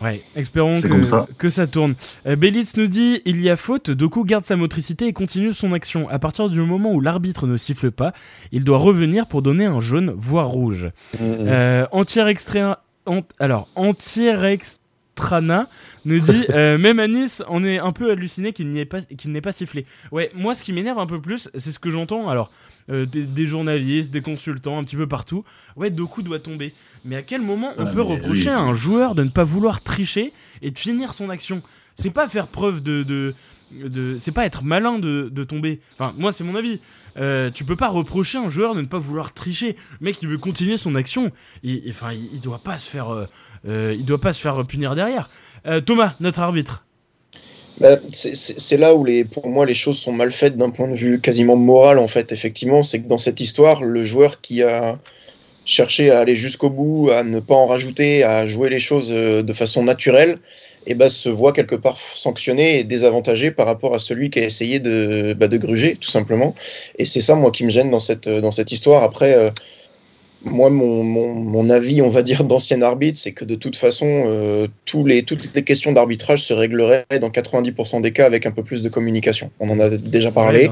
[0.00, 1.26] Ouais, espérons que, ça.
[1.38, 1.94] que ça tourne.
[2.26, 5.72] Euh, Bélitz nous dit il y a faute, Doku garde sa motricité et continue son
[5.72, 6.08] action.
[6.08, 8.12] À partir du moment où l'arbitre ne siffle pas,
[8.52, 10.90] il doit revenir pour donner un jaune, voire rouge.
[11.20, 12.84] Euh, Entière extra...
[13.06, 15.66] ant- Alors, Entière Extrana
[16.04, 19.00] nous dit euh, même à Nice, on est un peu halluciné qu'il n'y ait pas
[19.00, 19.84] qu'il n'ait pas sifflé.
[20.12, 22.28] Ouais, moi ce qui m'énerve un peu plus, c'est ce que j'entends.
[22.28, 22.52] Alors,
[22.90, 25.44] euh, des, des journalistes, des consultants, un petit peu partout.
[25.76, 26.72] Ouais, Doku doit tomber.
[27.04, 28.54] Mais à quel moment on Ah, peut reprocher oui.
[28.54, 31.62] à un joueur de ne pas vouloir tricher et de finir son action?
[31.94, 33.34] C'est pas faire preuve de, de,
[34.18, 35.80] c'est pas être malin de, de tomber.
[35.98, 36.80] Enfin, moi c'est mon avis.
[37.16, 39.74] Euh, tu peux pas reprocher à un joueur de ne pas vouloir tricher.
[40.00, 41.32] Le mec, il veut continuer son action.
[41.64, 43.26] Il, enfin, il, il doit pas se faire, euh,
[43.66, 45.28] euh, il doit pas se faire punir derrière.
[45.66, 46.84] Euh, Thomas, notre arbitre.
[47.80, 51.20] Bah, c'est- là où pour moi les choses sont mal faites d'un point de vue
[51.20, 52.32] quasiment moral en fait.
[52.32, 54.98] Effectivement, c'est que dans cette histoire, le joueur qui a
[55.64, 59.42] cherché à aller jusqu'au bout, à ne pas en rajouter, à jouer les choses euh,
[59.42, 60.38] de façon naturelle,
[60.86, 64.44] et ben se voit quelque part sanctionné et désavantagé par rapport à celui qui a
[64.44, 66.54] essayé de, bah, de gruger tout simplement.
[66.98, 69.02] Et c'est ça moi qui me gêne dans cette, dans cette histoire.
[69.04, 69.34] Après.
[69.34, 69.50] euh,
[70.44, 74.06] moi, mon, mon, mon avis, on va dire, d'ancien arbitre, c'est que de toute façon,
[74.06, 78.52] euh, tous les, toutes les questions d'arbitrage se régleraient dans 90% des cas avec un
[78.52, 79.50] peu plus de communication.
[79.58, 80.70] On en a déjà parlé.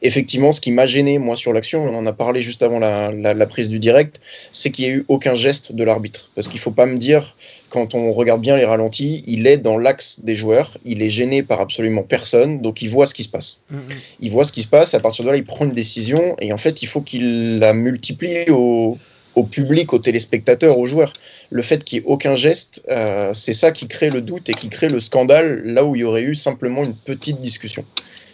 [0.00, 3.12] Effectivement, ce qui m'a gêné, moi, sur l'action, on en a parlé juste avant la,
[3.12, 4.20] la, la prise du direct,
[4.50, 6.30] c'est qu'il n'y a eu aucun geste de l'arbitre.
[6.34, 7.36] Parce qu'il ne faut pas me dire,
[7.72, 11.42] quand on regarde bien les ralentis, il est dans l'axe des joueurs, il est gêné
[11.42, 13.80] par absolument personne, donc il voit ce qui se passe Mm, mm.
[14.20, 16.52] il voit ce qui se passe, à partir de là, il prend une décision, et
[16.52, 18.98] en fait, il faut qu'il la multiplie au,
[19.34, 21.14] au public, aux téléspectateurs, aux joueurs.
[21.50, 24.54] Le fait qu'il n'y ait aucun geste, euh, c'est ça qui crée le doute et
[24.54, 27.84] qui crée le scandale, là où il y aurait eu simplement une petite discussion.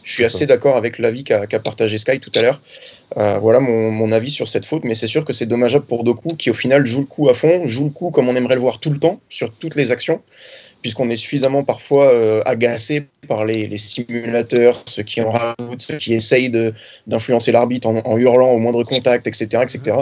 [0.09, 2.63] Je suis assez d'accord avec l'avis qu'a partagé Sky tout à l'heure.
[3.19, 6.35] Euh, voilà mon avis sur cette faute, mais c'est sûr que c'est dommageable pour Doku
[6.35, 8.63] qui au final joue le coup à fond, joue le coup comme on aimerait le
[8.63, 10.23] voir tout le temps, sur toutes les actions,
[10.83, 15.97] puisqu'on est suffisamment parfois euh, agacé par les, les simulateurs, ceux qui en rajoutent, ceux
[15.97, 16.51] qui essayent
[17.07, 19.63] d'influencer l'arbitre en, en hurlant au moindre contact, etc.
[19.63, 19.97] etc.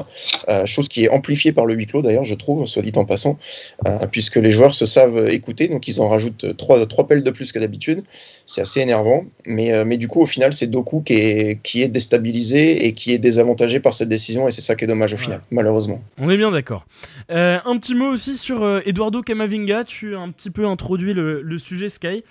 [0.49, 3.05] Euh, chose qui est amplifiée par le huis clos d'ailleurs, je trouve, soit dit en
[3.05, 3.39] passant,
[3.87, 7.31] euh, puisque les joueurs se savent écouter, donc ils en rajoutent trois, trois pelles de
[7.31, 8.03] plus que d'habitude.
[8.45, 11.89] C'est assez énervant, mais, mais du coup, au final, c'est Doku qui est, qui est
[11.89, 15.17] déstabilisé et qui est désavantagé par cette décision, et c'est ça qui est dommage au
[15.17, 16.01] final, malheureusement.
[16.19, 16.87] On est bien d'accord.
[17.29, 19.85] Un petit mot aussi sur Eduardo Camavinga.
[19.85, 22.25] Tu as un petit peu introduit le, le sujet Sky.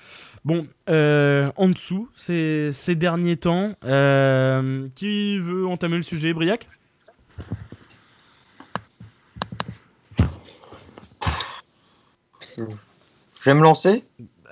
[0.44, 6.68] Bon, euh, en dessous, ces, ces derniers temps, euh, qui veut entamer le sujet, Briac?
[12.58, 12.64] Je
[13.46, 14.04] vais me lancer?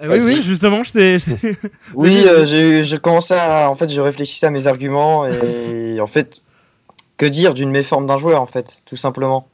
[0.02, 1.17] Euh, Oui, oui, justement, je t'ai.
[1.93, 3.69] Oui, j'ai commencé à.
[3.69, 6.41] En fait, je réfléchissais à mes arguments et en fait,
[7.17, 9.48] que dire d'une méforme d'un joueur, en fait, tout simplement.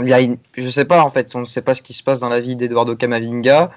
[0.00, 0.38] Il y a une...
[0.56, 2.40] Je sais pas, en fait, on ne sait pas ce qui se passe dans la
[2.40, 3.70] vie d'Eduardo Camavinga.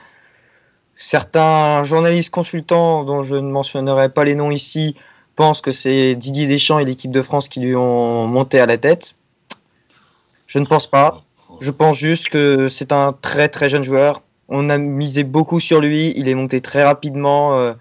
[0.96, 4.96] Certains journalistes consultants, dont je ne mentionnerai pas les noms ici,
[5.36, 8.78] pensent que c'est Didier Deschamps et l'équipe de France qui lui ont monté à la
[8.78, 9.16] tête.
[10.48, 11.24] Je ne pense pas.
[11.60, 14.22] Je pense juste que c'est un très très jeune joueur.
[14.50, 16.14] On a misé beaucoup sur lui.
[16.16, 17.74] Il est monté très rapidement euh,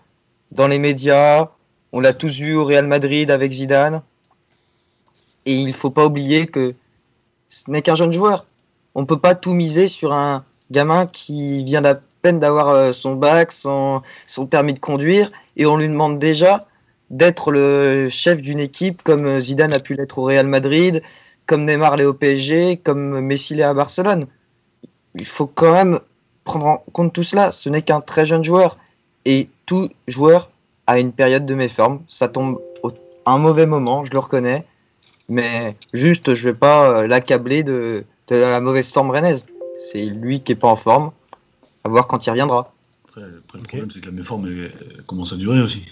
[0.52, 1.48] dans les médias.
[1.92, 4.02] On l'a tous vu au Real Madrid avec Zidane.
[5.46, 6.74] Et il faut pas oublier que
[7.50, 8.46] ce n'est qu'un jeune joueur.
[8.94, 13.14] On peut pas tout miser sur un gamin qui vient à peine d'avoir euh, son
[13.14, 16.64] bac, son, son permis de conduire, et on lui demande déjà
[17.10, 21.02] d'être le chef d'une équipe comme euh, Zidane a pu l'être au Real Madrid,
[21.46, 24.26] comme Neymar l'est au PSG, comme Messi l'est à Barcelone.
[25.16, 26.00] Il faut quand même
[26.44, 27.50] prendre en compte tout cela.
[27.50, 28.78] Ce n'est qu'un très jeune joueur.
[29.24, 30.50] Et tout joueur
[30.86, 32.00] a une période de méforme.
[32.06, 32.60] Ça tombe
[33.26, 34.64] à un mauvais moment, je le reconnais.
[35.30, 39.46] Mais juste, je vais pas euh, l'accabler de, de la mauvaise forme rennaise.
[39.90, 41.12] C'est lui qui est pas en forme.
[41.84, 42.74] À voir quand il reviendra.
[43.08, 45.84] Après, après, le problème, c'est que la méforme elle, elle commence à durer aussi.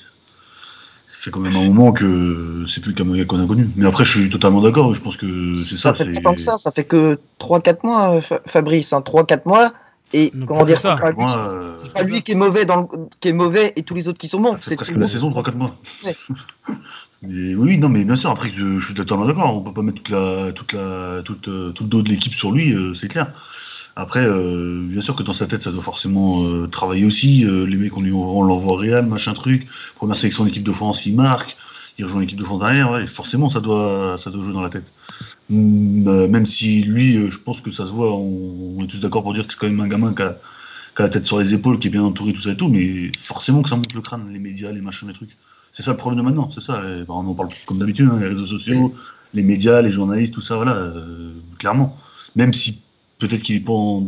[1.06, 3.70] Ça fait quand même un moment que c'est plus le Camavinga qu'on a connu.
[3.76, 4.94] Mais après, je suis totalement d'accord.
[4.94, 5.94] Je pense que c'est ça.
[5.96, 6.58] Ça fait pas tant que ça.
[6.58, 8.92] Ça fait que 3-4 mois, euh, Fa- Fabrice.
[8.92, 9.72] Hein, 3-4 mois.
[10.12, 12.82] Et Ne comment dire, c'est pas, lui, euh, c'est pas lui qui est mauvais dans
[12.82, 12.88] le-
[13.20, 14.56] qui est mauvais et tous les autres qui sont bons.
[14.60, 15.74] C'est presque la saison, 3-4 mois.
[16.04, 16.16] Ouais.
[17.22, 19.56] Oui, non, mais bien sûr, après, je, suis totalement d'accord.
[19.56, 22.34] On peut pas mettre toute la, toute la, toute, euh, tout le dos de l'équipe
[22.34, 23.32] sur lui, euh, c'est clair.
[23.96, 27.44] Après, euh, bien sûr que dans sa tête, ça doit forcément travailler aussi.
[27.44, 29.66] Les mecs, on, on l'envoie Real, machin truc.
[29.96, 31.56] Première sélection d'équipe de France, il marque.
[31.98, 34.68] il rejoint l'équipe de France derrière, ouais, forcément ça doit, ça doit jouer dans la
[34.68, 34.92] tête.
[35.50, 39.46] Même si lui, je pense que ça se voit, on, est tous d'accord pour dire
[39.46, 40.36] que c'est quand même un gamin qui a,
[40.98, 43.62] la tête sur les épaules, qui est bien entouré, tout ça et tout, mais forcément
[43.62, 45.36] que ça monte le crâne, les médias, les machins, les trucs.
[45.72, 46.82] C'est ça le problème de maintenant, c'est ça.
[47.08, 48.94] on en parle comme d'habitude, hein, les réseaux sociaux,
[49.34, 51.96] les médias, les journalistes, tout ça, voilà, euh, clairement.
[52.36, 52.82] Même si
[53.18, 54.04] peut-être qu'il pense,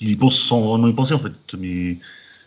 [0.00, 1.98] il y pense sans vraiment y penser en fait, mais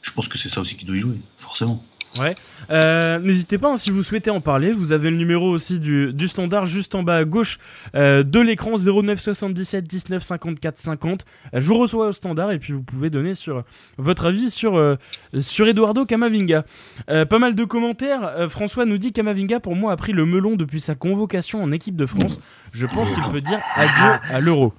[0.02, 1.84] je pense que c'est ça aussi qui doit y jouer, forcément.
[2.18, 2.36] Ouais.
[2.72, 4.74] Euh, n'hésitez pas hein, si vous souhaitez en parler.
[4.74, 7.60] Vous avez le numéro aussi du, standard juste en bas à gauche
[7.96, 11.26] euh, de l'écran 09 77 19 54 50.
[11.54, 13.64] je vous reçois au standard et puis vous pouvez donner sur
[13.98, 14.96] votre avis sur, euh,
[15.40, 16.66] sur Eduardo Camavinga.
[17.08, 18.50] pas mal de commentaires.
[18.50, 21.96] François nous dit Camavinga pour moi a pris le melon depuis sa convocation en équipe
[21.96, 22.40] de France.
[22.72, 24.74] Je pense qu'il peut dire adieu à l'euro.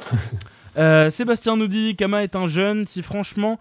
[1.10, 2.86] Sébastien nous dit Kama est un jeune.
[2.86, 3.58] Si franchement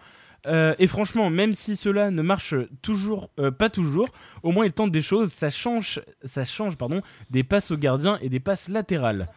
[0.47, 4.09] euh, et franchement, même si cela ne marche toujours, euh, pas toujours,
[4.43, 5.31] au moins il tente des choses.
[5.31, 9.27] Ça change, ça change pardon, des passes au gardien et des passes latérales.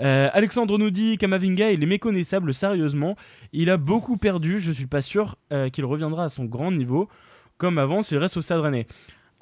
[0.00, 3.16] Euh, Alexandre nous dit Kamavinga, il est méconnaissable sérieusement.
[3.52, 4.60] Il a beaucoup perdu.
[4.60, 5.36] Je suis pas sûr
[5.72, 7.08] qu'il reviendra à son grand niveau
[7.58, 8.86] comme avant s'il reste au Stade.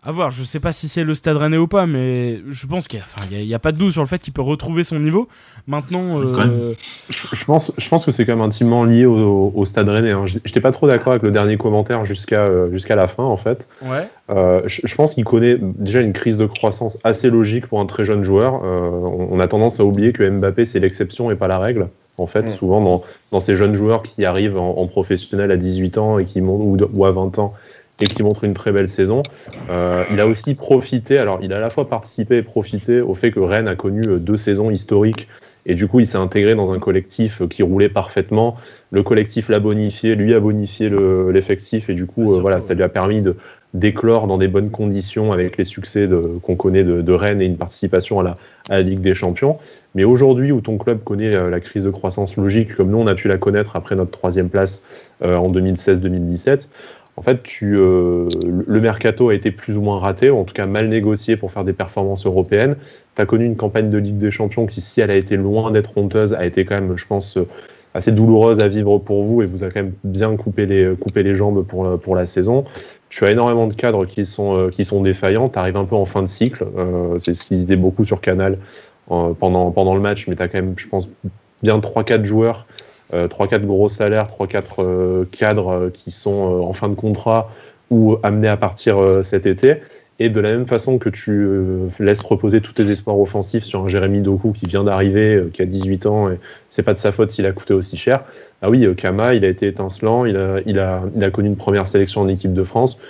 [0.03, 2.89] A voir, je sais pas si c'est le stade rennais ou pas, mais je pense
[2.89, 5.29] qu'il n'y a, pas de doute sur le fait qu'il peut retrouver son niveau.
[5.67, 6.19] Maintenant.
[6.19, 6.73] Euh,
[7.11, 10.13] je, pense, je pense que c'est quand même intimement lié au, stade rennais.
[10.13, 10.25] Hein.
[10.25, 13.37] Je n'étais pas trop d'accord avec le dernier commentaire jusqu'à euh, jusqu'à la fin, en
[13.37, 13.69] fait.
[13.83, 14.09] Ouais.
[14.31, 18.07] Euh, je, pense qu'il connaît déjà une crise de croissance assez logique pour un très
[18.07, 18.63] jeune joueur.
[18.63, 21.89] On, a tendance à oublier que Mbappé, c'est l'exception et pas la règle.
[22.17, 22.49] En fait, mm.
[22.49, 26.41] souvent dans, dans, ces jeunes joueurs qui arrivent en, professionnel à 18 ans et qui
[26.41, 27.55] ou, ou à 20 ans
[28.01, 29.23] et qui montre une très belle saison.
[29.71, 33.15] Euh, il a aussi profité, alors il a à la fois participé et profité au
[33.15, 35.29] fait que Rennes a connu euh, deux saisons historiques
[35.67, 38.57] et du coup il s'est intégré dans un collectif euh, qui roulait parfaitement.
[38.91, 40.91] Le collectif l'a bonifié, lui a bonifié
[41.33, 43.37] l'effectif et du coup voilà, ça lui a permis de
[43.73, 46.09] d'éclore dans des bonnes conditions avec les succès
[46.43, 48.31] qu'on connaît de, Rennes et une participation à la,
[48.69, 49.59] à la Ligue des Champions.
[49.95, 53.15] Mais aujourd'hui, où ton club connaît la crise de croissance logique, comme nous on a
[53.15, 54.83] pu la connaître après notre troisième place
[55.23, 56.67] en 2016-2017,
[57.21, 60.89] en fait, euh, le mercato a été plus ou moins raté, en tout cas mal
[60.89, 62.77] négocié pour faire des performances européennes.
[63.15, 65.71] Tu as connu une campagne de Ligue des Champions qui, si elle a été loin
[65.71, 67.37] d'être honteuse, a été quand même, je pense,
[67.93, 71.35] assez douloureuse à vivre pour vous et vous a quand même bien coupé les, les
[71.35, 72.65] jambes pour, la saison.
[73.11, 75.51] Tu as énormément de cadres qui sont, euh, défaillants.
[75.51, 76.65] Tu arrives un peu en fin de cycle.
[76.79, 78.57] Euh, c'est ce qu'ils disaient beaucoup sur Canal
[79.09, 81.11] pendant, pendant le match, mais tu as quand même, je pense,
[81.63, 82.67] bien 3-4 joueurs
[83.13, 87.51] 3-4 euh, gros salaires, 3-4 euh, cadres euh, qui sont en fin de contrat
[87.91, 89.79] ou amenés à partir cet été.
[90.21, 91.49] Et de la même façon que tu
[91.99, 95.65] laisses reposer tous tes espoirs offensifs sur un Jérémy Doku qui vient d'arriver, qui a
[95.65, 98.23] 18 ans, et c'est pas de sa faute s'il a coûté aussi cher.
[98.63, 102.29] Ah oui, Kama, il a été étincelant, il il a connu une première sélection en
[102.29, 103.01] équipe de France.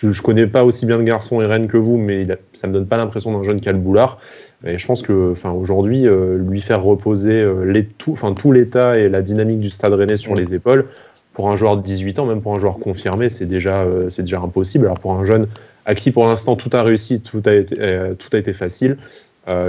[0.00, 2.36] Je, ne connais pas aussi bien le garçon et Rennes que vous, mais il a,
[2.54, 4.18] ça me donne pas l'impression d'un jeune Calboulard.
[4.64, 8.52] Et je pense que, enfin, aujourd'hui, euh, lui faire reposer euh, les, tout, enfin, tout
[8.52, 10.86] l'état et la dynamique du Stade Rennais sur les épaules,
[11.34, 14.22] pour un joueur de 18 ans, même pour un joueur confirmé, c'est déjà, euh, c'est
[14.22, 14.86] déjà impossible.
[14.86, 15.46] Alors pour un jeune
[15.84, 17.76] à qui, pour l'instant, tout a réussi, tout a été,
[18.18, 18.98] tout a été facile,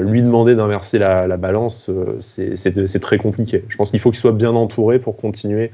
[0.02, 1.90] lui demander d'inverser la, la, balance,
[2.20, 3.64] c'est très compliqué.
[3.70, 5.72] Je pense qu'il faut qu'il soit bien entouré pour continuer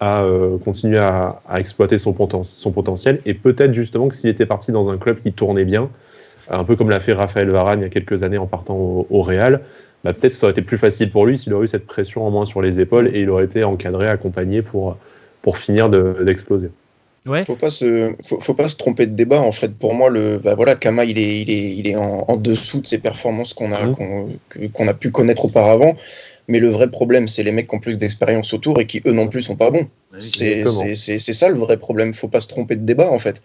[0.00, 0.26] à
[0.64, 3.20] continuer à, à exploiter son, son potentiel.
[3.26, 5.88] Et peut-être justement que s'il était parti dans un club qui tournait bien,
[6.50, 9.22] un peu comme l'a fait Raphaël Varane il y a quelques années en partant au,
[9.22, 9.60] Real,
[10.02, 12.26] bah, peut-être que ça aurait été plus facile pour lui s'il aurait eu cette pression
[12.26, 14.96] en moins sur les épaules et il aurait été encadré, accompagné pour,
[15.42, 16.70] pour finir d'exploser.
[17.26, 17.44] ouais.
[17.44, 19.40] Faut pas se, faut, pas se tromper de débat.
[19.40, 22.36] En fait, pour moi, le, bah voilà, Kama, il est, il est, il est en,
[22.36, 24.68] dessous de ses performances qu'on a, mmh.
[24.72, 25.96] qu'on a pu connaître auparavant.
[26.48, 29.12] Mais le vrai problème, c'est les mecs qui ont plus d'expérience autour et qui, eux
[29.12, 29.88] non plus, sont pas bons.
[30.18, 32.12] C'est ça le vrai problème.
[32.12, 33.42] Faut pas se tromper de débat, en fait.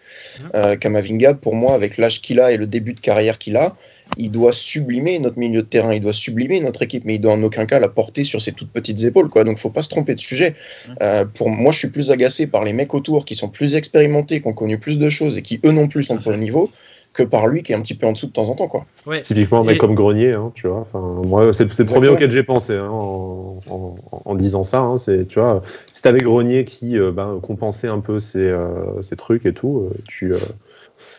[0.54, 3.76] Euh, Kamavinga, pour moi, avec l'âge qu'il a et le début de carrière qu'il a,
[4.16, 7.32] il doit sublimer notre milieu de terrain, il doit sublimer notre équipe, mais il doit
[7.32, 9.30] en aucun cas la porter sur ses toutes petites épaules.
[9.30, 9.44] Quoi.
[9.44, 10.54] Donc faut pas se tromper de sujet.
[11.02, 14.42] Euh, pour moi, je suis plus agacé par les mecs autour qui sont plus expérimentés,
[14.42, 16.70] qui ont connu plus de choses et qui, eux non plus, sont pour le niveau
[17.12, 18.68] que par lui qui est un petit peu en dessous de temps en temps.
[18.68, 18.86] Quoi.
[19.22, 20.86] Typiquement un mec comme Grenier, hein, tu vois.
[20.94, 24.80] moi, c'est le premier auquel j'ai pensé hein, en, disant ça.
[24.80, 29.00] Hein, c'est, tu vois, si t'avais Grenier qui euh, ben, compensait un peu ses, euh,
[29.16, 30.32] trucs et tout, euh, tu,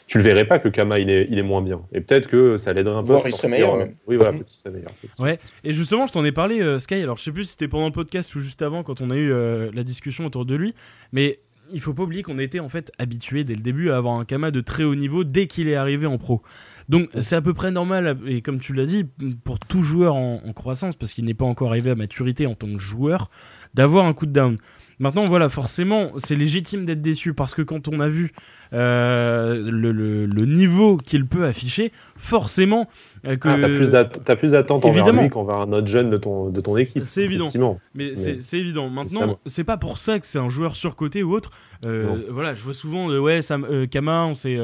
[0.07, 1.81] tu le verrais pas que Kama il est, il est moins bien.
[1.93, 3.07] Et peut-être que ça l'aiderait un peu.
[3.07, 3.75] Voir, il serait meilleur.
[4.07, 4.91] Oui, voilà, peut-être serait meilleur.
[5.19, 5.39] Ouais.
[5.65, 6.95] Et justement, je t'en ai parlé, Sky.
[6.95, 9.15] Alors, je sais plus si c'était pendant le podcast ou juste avant quand on a
[9.15, 9.33] eu
[9.73, 10.73] la discussion autour de lui,
[11.11, 11.39] mais
[11.73, 14.25] il faut pas oublier qu'on était en fait habitué dès le début à avoir un
[14.25, 16.41] Kama de très haut niveau dès qu'il est arrivé en pro.
[16.89, 19.05] Donc c'est à peu près normal, et comme tu l'as dit,
[19.43, 22.67] pour tout joueur en, croissance, parce qu'il n'est pas encore arrivé à maturité en tant
[22.67, 23.29] que joueur,
[23.73, 24.57] d'avoir un coup de down.
[25.01, 28.31] Maintenant, voilà, forcément, c'est légitime d'être déçu parce que quand on a vu
[28.71, 32.87] le, le, niveau qu'il peut afficher, forcément
[33.23, 33.49] que.
[33.49, 37.03] Ah, t'as plus d'attente envers lui qu'envers un autre jeune de ton, de ton équipe.
[37.03, 37.49] C'est évident.
[37.95, 38.89] Mais, c'est évident.
[38.89, 41.49] Maintenant, c'est pas pour ça que c'est un joueur surcoté ou autre.
[41.83, 44.59] voilà, je vois souvent, ouais, Sam, Kama, on s'est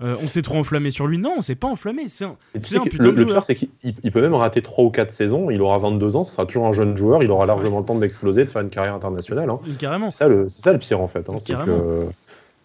[0.00, 1.18] on s'est trop enflammé sur lui.
[1.18, 2.08] Non, on s'est pas enflammé.
[2.08, 4.90] C'est un, un putain le, de Le pire, c'est qu'il peut même rater 3 ou
[4.90, 5.50] 4 saisons.
[5.50, 7.22] Il aura 22 ans, ce sera toujours un jeune joueur.
[7.22, 9.50] Il aura largement le temps d'exploser, de faire une carrière internationale.
[9.50, 9.60] Hein.
[9.82, 10.12] Carrément.
[10.12, 11.28] C'est ça, le, ça le pire en fait.
[11.28, 11.38] Hein.
[11.40, 12.06] C'est que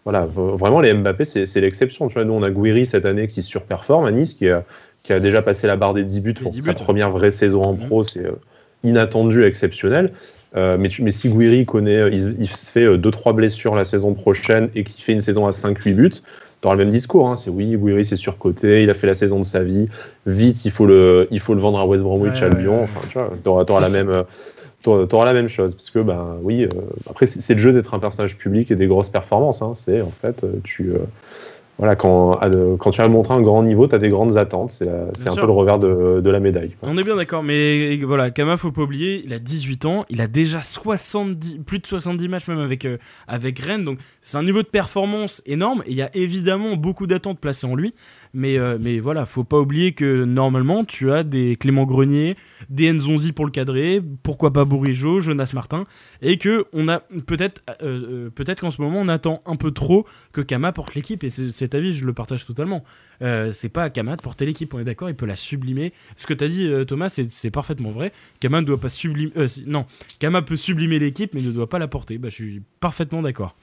[0.04, 2.08] voilà, vraiment les Mbappé, c'est l'exception.
[2.08, 4.62] Tu vois, nous on a Guiri cette année qui surperforme à Nice, qui a,
[5.02, 7.74] qui a déjà passé la barre des 10 buts pour sa première vraie saison en
[7.74, 8.04] pro.
[8.04, 8.40] C'est euh,
[8.84, 10.12] inattendu, exceptionnel.
[10.56, 14.84] Euh, mais, mais, si Guiri connaît, il, se fait 2-3 blessures la saison prochaine et
[14.84, 16.10] qu'il fait une saison à 5-8 buts,
[16.62, 17.28] tu le même discours.
[17.28, 17.36] Hein.
[17.36, 19.88] C'est oui, Guiri c'est surcoté, il a fait la saison de sa vie.
[20.24, 22.84] Vite, il faut le, il faut le vendre à West Bromwich, à Lyon.
[22.84, 24.24] Enfin, tu vois, auras, la même.
[24.86, 26.68] Auras la même chose parce que ben oui euh,
[27.10, 29.72] après c'est le jeu d'être un personnage public et des grosses performances hein.
[29.74, 30.98] c'est en fait tu euh,
[31.78, 32.40] voilà, quand,
[32.78, 34.72] quand tu as montré un grand niveau, tu as des grandes attentes.
[34.72, 36.72] C'est un peu le revers de, de la médaille.
[36.82, 40.20] On est bien d'accord, mais voilà, Kama, faut pas oublier, il a 18 ans, il
[40.20, 44.42] a déjà 70, plus de 70 matchs même avec, euh, avec Rennes, donc c'est un
[44.42, 47.94] niveau de performance énorme, et il y a évidemment beaucoup d'attentes placées en lui.
[48.34, 52.36] Mais, euh, mais voilà, faut pas oublier que normalement, tu as des Clément Grenier,
[52.70, 55.86] des Nzonzi pour le cadrer, pourquoi pas Bourigeau, Jonas Martin,
[56.22, 60.06] et que a peut-être euh, euh, peut-être qu'en ce moment, on attend un peu trop
[60.32, 62.84] que Kama porte l'équipe, et cet avis, je le partage totalement.
[63.20, 65.92] C'est pas à Kama de porter l'équipe, on est d'accord, il peut la sublimer.
[66.16, 68.12] Ce que tu as dit, Thomas, c'est parfaitement vrai.
[68.40, 69.32] Kama ne doit pas sublimer.
[69.66, 69.86] non,
[70.18, 72.18] Kama peut sublimer l'équipe, mais ne doit pas la porter.
[72.18, 73.56] Bah, je suis parfaitement d'accord.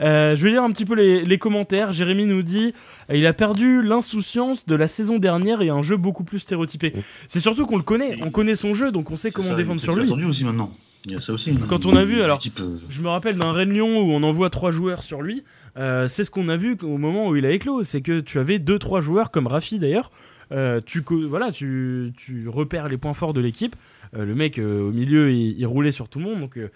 [0.00, 1.92] je vais lire un petit peu les, les commentaires.
[1.92, 2.74] Jérémy nous dit
[3.12, 6.92] il a perdu l'insouciance de la saison dernière et un jeu beaucoup plus stéréotypé.
[7.28, 9.94] C'est surtout qu'on le connaît, on connaît son jeu, donc on sait comment défendre sur
[9.94, 10.04] lui.
[10.04, 10.70] attendu aussi maintenant.
[11.04, 11.50] Il y a ça aussi.
[11.50, 11.66] Hein.
[11.68, 12.40] Quand on a vu, alors,
[12.88, 15.44] je me rappelle d'un Rennes Lyon où on envoie trois joueurs sur lui.
[15.76, 17.84] Euh, c'est ce qu'on a vu au moment où il a éclos.
[17.84, 20.10] C'est que tu avais deux trois joueurs comme Rafi d'ailleurs.
[20.50, 23.76] Euh, tu voilà, tu, tu repères les points forts de l'équipe.
[24.16, 26.70] Euh, le mec euh, au milieu il, roulait sur tout le monde donc euh,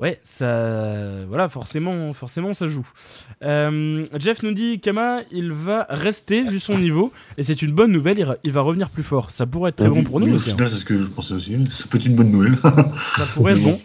[0.00, 2.88] ouais ça voilà forcément forcément ça joue.
[3.40, 8.36] Jeff nous dit Kama il va rester vu son niveau et c'est une bonne nouvelle
[8.44, 9.30] il, va revenir plus fort.
[9.30, 10.56] Ça pourrait être très bon pour nous aussi hein.
[10.58, 11.56] c'est ce que je pensais aussi.
[11.70, 12.56] C'est peut-être une bonne nouvelle.
[12.96, 13.78] Ça pourrait être bon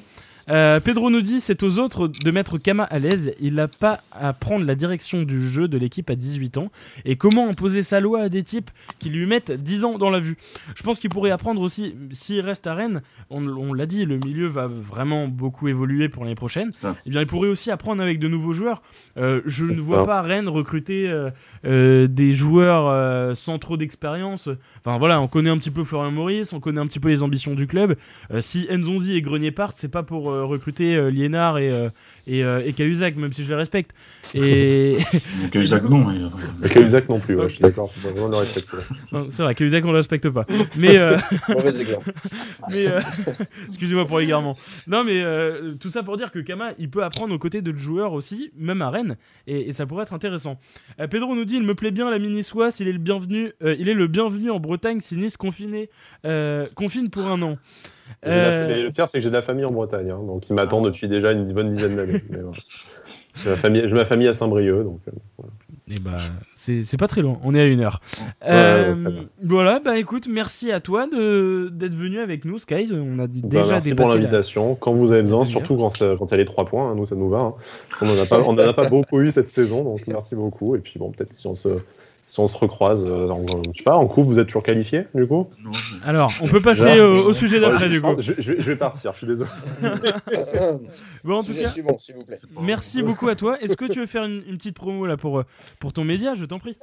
[0.50, 3.34] euh, Pedro nous dit c'est aux autres de mettre Kama à l'aise.
[3.40, 6.72] Il n'a pas à prendre la direction du jeu de l'équipe à 18 ans.
[7.06, 10.20] Et comment imposer sa loi à des types qui lui mettent 10 ans dans la
[10.20, 10.38] vue?
[10.76, 14.48] Je pense qu'il pourrait apprendre aussi, s'il reste à Rennes, on, l'a dit, le milieu
[14.48, 16.70] va vraiment beaucoup évoluer pour l'année prochaine.
[16.70, 18.82] Et eh bien, il pourrait aussi apprendre avec de nouveaux joueurs.
[19.18, 21.12] Euh, je ne vois pas Rennes recruter
[21.66, 24.50] euh, des joueurs sans trop d'expérience.
[24.80, 27.24] Enfin voilà, on connaît un petit peu Florian Maurice, on connaît un petit peu les
[27.24, 27.96] ambitions du club.
[28.40, 31.72] si Nzonzi et Grenier partent, c'est pas pour euh, recruter euh, Liénard et,
[32.30, 33.92] euh, et, et Cahuzac, même si je les respecte.
[34.34, 34.98] Et...
[35.52, 36.06] Cahuzac non.
[36.60, 36.70] Mais...
[36.70, 37.92] Cahuzac non plus, ouais, je suis d'accord.
[38.18, 38.70] On le respecte.
[39.30, 40.46] C'est vrai, Cahuzac on le respecte pas.
[40.76, 40.98] Mais,
[42.70, 42.86] mais
[43.68, 44.58] excusez-moi pour l'égarement.
[44.88, 45.24] Non, mais
[45.80, 48.82] tout ça pour dire que Kama, il peut apprendre aux côtés de joueurs aussi, même
[48.82, 50.58] à Rennes, et, ça pourrait être intéressant.
[51.10, 53.90] Pedro nous dit, il me plaît bien la mini Soie, il est le bienvenu, il
[53.90, 55.90] est le bienvenu en Bretagne si Nice confiné,
[56.76, 57.58] confine pour un an.
[58.26, 58.84] Euh...
[58.84, 60.90] Le pire, c'est que j'ai de la famille en Bretagne, hein, donc ils m'attendent ah.
[60.90, 62.17] depuis déjà une bonne dizaine d'années.
[63.36, 65.00] J'ai, ma famille, ma famille à Saint-Brieuc, donc.
[65.08, 65.52] Euh, voilà.
[65.90, 66.18] Et eh bah,
[66.56, 68.02] c'est, pas très long, on est à une heure.
[68.46, 72.90] Euh, voilà, bah écoute, merci à toi de, d'être venu avec nous, Sky.
[72.92, 74.76] On a bah, déjà merci pour l'invitation.
[74.76, 77.06] Quand vous avez besoin, surtout quand, quand il y a les trois points, hein, nous
[77.06, 77.40] ça nous va.
[77.40, 77.54] Hein.
[78.02, 80.76] On n'en a, pas, on a pas beaucoup eu cette saison, donc merci beaucoup.
[80.76, 81.70] Et puis bon, peut-être si on se
[82.28, 85.06] si on se recroise, euh, en, je sais pas, en coupe, vous êtes toujours qualifié
[85.14, 85.48] du coup?
[86.04, 88.16] Alors, on peut passer au, sujet d'après du coup.
[88.20, 89.50] Je, vais partir, je suis désolé.
[91.24, 91.74] bon, en tout cas,
[92.62, 93.60] merci beaucoup à toi.
[93.62, 95.44] Est-ce que tu veux faire une, petite promo là pour,
[95.80, 96.36] pour ton média?
[96.36, 96.78] Je t'en prie.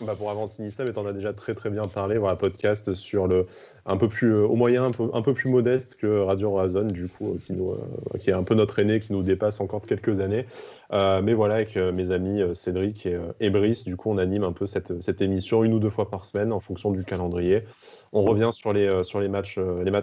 [0.00, 3.26] Bah pour Avantini ça, mais t'en as déjà très très bien parlé, voilà, podcast sur
[3.26, 3.46] le
[3.84, 6.84] un peu plus euh, au moyen, un peu, un peu plus modeste que Radio Horizon,
[6.84, 7.74] du coup, euh, qui, nous,
[8.20, 10.46] qui est un peu notre aîné, qui nous dépasse encore de quelques années.
[10.92, 13.06] Euh, mais voilà, avec euh, mes amis euh, Cédric
[13.40, 16.24] et, Brice, du coup, on anime un peu cette, émission une ou deux fois par
[16.24, 17.64] semaine en fonction du calendrier.
[18.12, 18.88] On revient sur les,
[19.28, 19.58] matchs,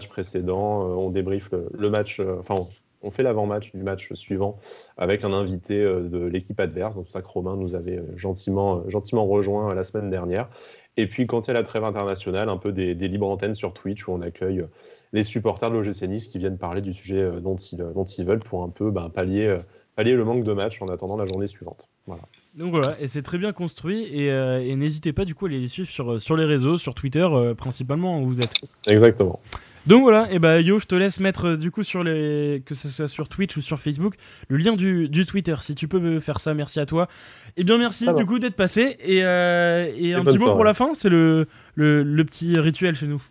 [0.08, 2.54] précédents, on débriefe le, match, enfin,
[3.02, 4.58] on, fait l'avant-match du match suivant
[4.96, 6.94] avec un invité de l'équipe adverse.
[6.94, 10.48] Donc, ça, Romain nous avait gentiment, gentiment rejoint la semaine dernière.
[10.96, 13.74] Et puis, quand il y a la trêve internationale, un peu des, libres antennes sur
[13.74, 14.64] Twitch où on accueille
[15.12, 18.38] les supporters de l'OGC Nice qui viennent parler du sujet dont ils, dont ils veulent
[18.38, 19.58] pour un peu ben, pallier
[19.96, 21.88] pallier le manque de match en attendant la journée suivante.
[22.06, 22.22] Voilà.
[22.54, 24.06] Donc voilà, et c'est très bien construit.
[24.12, 27.26] Et, euh, n'hésitez pas du coup à les suivre sur, sur les réseaux, sur Twitter
[27.28, 28.54] euh, principalement où vous êtes.
[28.86, 29.40] Exactement.
[29.86, 32.88] Donc voilà, et bah Yo, je te laisse mettre du coup sur les que ce
[32.88, 34.16] soit sur Twitch ou sur Facebook
[34.48, 35.54] le lien du, Twitter.
[35.62, 37.08] Si tu peux me faire ça, merci à toi.
[37.56, 40.74] Et eh bien merci du coup d'être passé et, et, un petit mot pour la
[40.74, 43.22] fin, c'est le, le, petit rituel chez nous.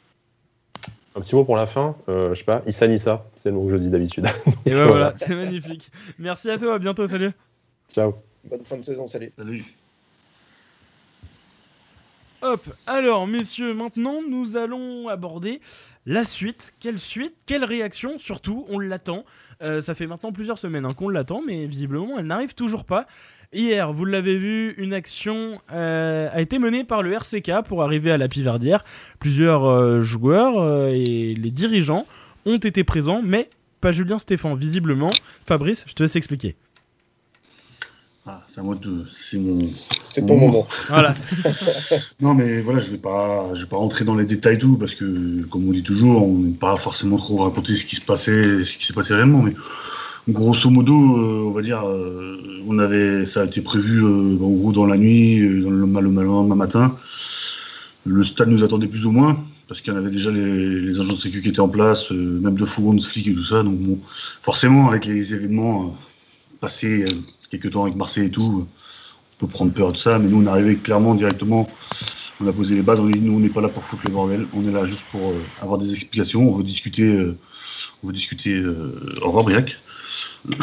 [1.16, 3.66] Un petit mot pour la fin, euh, je sais pas, Issa Nissa, c'est le mot
[3.66, 4.28] que je dis d'habitude.
[4.66, 5.90] Et ben voilà, c'est magnifique.
[6.20, 7.32] Merci à toi, à bientôt, salut.
[7.94, 8.16] Ciao.
[8.44, 9.32] Bonne fin de saison, salut.
[9.38, 9.64] Salut.
[12.48, 15.62] Hop, alors messieurs, maintenant nous allons aborder
[16.06, 16.76] la suite.
[16.80, 19.26] Quelle suite Quelle réaction Surtout, on l'attend.
[19.64, 23.08] Euh, ça fait maintenant plusieurs semaines hein, qu'on l'attend, mais visiblement elle n'arrive toujours pas.
[23.52, 28.12] Hier, vous l'avez vu, une action euh, a été menée par le RCK pour arriver
[28.12, 28.86] à la Pivardière.
[29.18, 32.06] Plusieurs euh, joueurs et les dirigeants
[32.46, 33.50] ont été présents, mais
[33.82, 35.10] pas Julien Stéphane, visiblement.
[35.48, 36.56] Fabrice, je te laisse expliquer.
[38.28, 39.06] Ah, c'est à moi de.
[39.08, 39.60] C'est mon.
[40.02, 40.66] C'est ton moment.
[40.90, 41.14] Voilà.
[42.22, 44.96] non, mais voilà, je vais pas, je vais pas rentrer dans les détails tout parce
[44.96, 48.64] que, comme on dit toujours, on n'est pas forcément trop raconter ce qui se passait,
[48.64, 49.54] ce qui s'est passé réellement, mais
[50.28, 54.50] grosso modo, euh, on va dire, euh, on avait, ça a été prévu euh, en
[54.50, 56.96] gros dans la nuit, dans le, matin.
[58.06, 61.00] Le stade nous attendait plus ou moins parce qu'il y en avait déjà les, les
[61.00, 63.62] agents de sécurité qui étaient en place, même de fourgons de flics et tout ça.
[63.62, 64.00] Donc bon,
[64.42, 65.96] forcément, avec les événements
[66.60, 67.06] passés
[67.50, 70.46] quelques temps avec Marseille et tout, on peut prendre peur de ça, mais nous on
[70.46, 71.68] est arrivé clairement directement,
[72.40, 74.12] on a posé les bases, on dit nous on n'est pas là pour foutre le
[74.12, 77.38] bordel, on est là juste pour euh, avoir des explications, on veut discuter, euh,
[78.04, 79.78] on veut discuter, euh, au revoir Briac.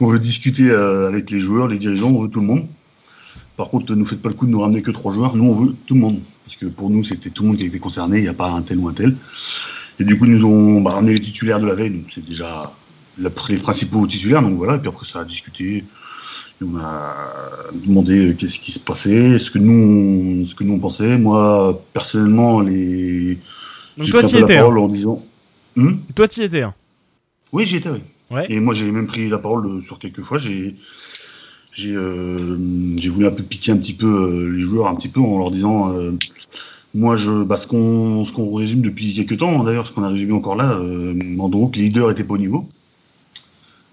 [0.00, 2.66] on veut discuter avec les joueurs, les dirigeants, on veut tout le monde.
[3.56, 5.44] Par contre, ne nous faites pas le coup de nous ramener que trois joueurs, nous
[5.44, 6.20] on veut tout le monde.
[6.44, 8.50] Parce que pour nous, c'était tout le monde qui était concerné, il n'y a pas
[8.50, 9.16] un tel ou un tel.
[9.98, 12.24] Et du coup, ils nous ont bah, ramené les titulaires de la veille, donc c'est
[12.24, 12.72] déjà
[13.18, 14.42] les principaux titulaires.
[14.42, 15.84] Donc voilà, et puis après ça a discuté.
[16.62, 17.14] on a
[17.74, 21.18] demandé qu'est-ce qui se passait, ce que nous, ce que nous on pensait.
[21.18, 23.38] Moi, personnellement, les.
[23.96, 24.60] Donc toi, tu étais.
[24.60, 25.24] en disant.
[25.76, 26.62] Hmm toi, tu étais.
[26.62, 26.74] Hein.
[27.52, 28.02] Oui, j'y étais, oui.
[28.30, 28.46] Ouais.
[28.48, 30.38] Et moi, j'ai même pris la parole sur quelques fois.
[30.38, 30.76] J'ai.
[31.72, 32.56] J'ai euh,
[33.10, 35.50] voulu un peu piquer un petit peu euh, les joueurs, un petit peu en leur
[35.50, 36.12] disant euh,
[36.94, 40.32] moi, je, bah, ce qu'on qu'on résume depuis quelques temps, d'ailleurs, ce qu'on a résumé
[40.32, 40.80] encore là,
[41.36, 42.66] gros, que les leaders étaient pas au niveau.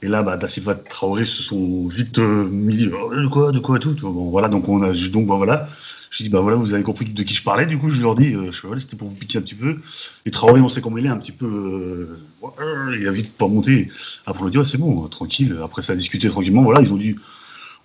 [0.03, 3.59] Et là, bah, Da Silva Traoré se sont vite euh, mis oh, de quoi, de
[3.59, 3.95] quoi, tout.
[4.01, 5.69] Bon, voilà, donc on a, donc bah voilà.
[6.09, 7.65] Je dis bah voilà, vous avez compris de qui je parlais.
[7.65, 9.79] Du coup, je leur dis, euh, voilà, c'était pour vous piquer un petit peu.
[10.25, 13.47] Et Traoré, on sait comment il est, un petit peu, euh, il a vite pas
[13.47, 13.87] monté.
[14.25, 15.57] Après, on a dit ouais, c'est bon, tranquille.
[15.63, 16.63] Après, ça a discuté tranquillement.
[16.63, 17.15] Voilà, ils ont dit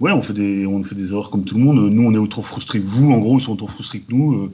[0.00, 1.78] ouais, on fait des, on fait des erreurs comme tout le monde.
[1.78, 3.12] Nous, on est autant frustrés que vous.
[3.12, 4.52] En gros, ils sont autant frustrés que nous.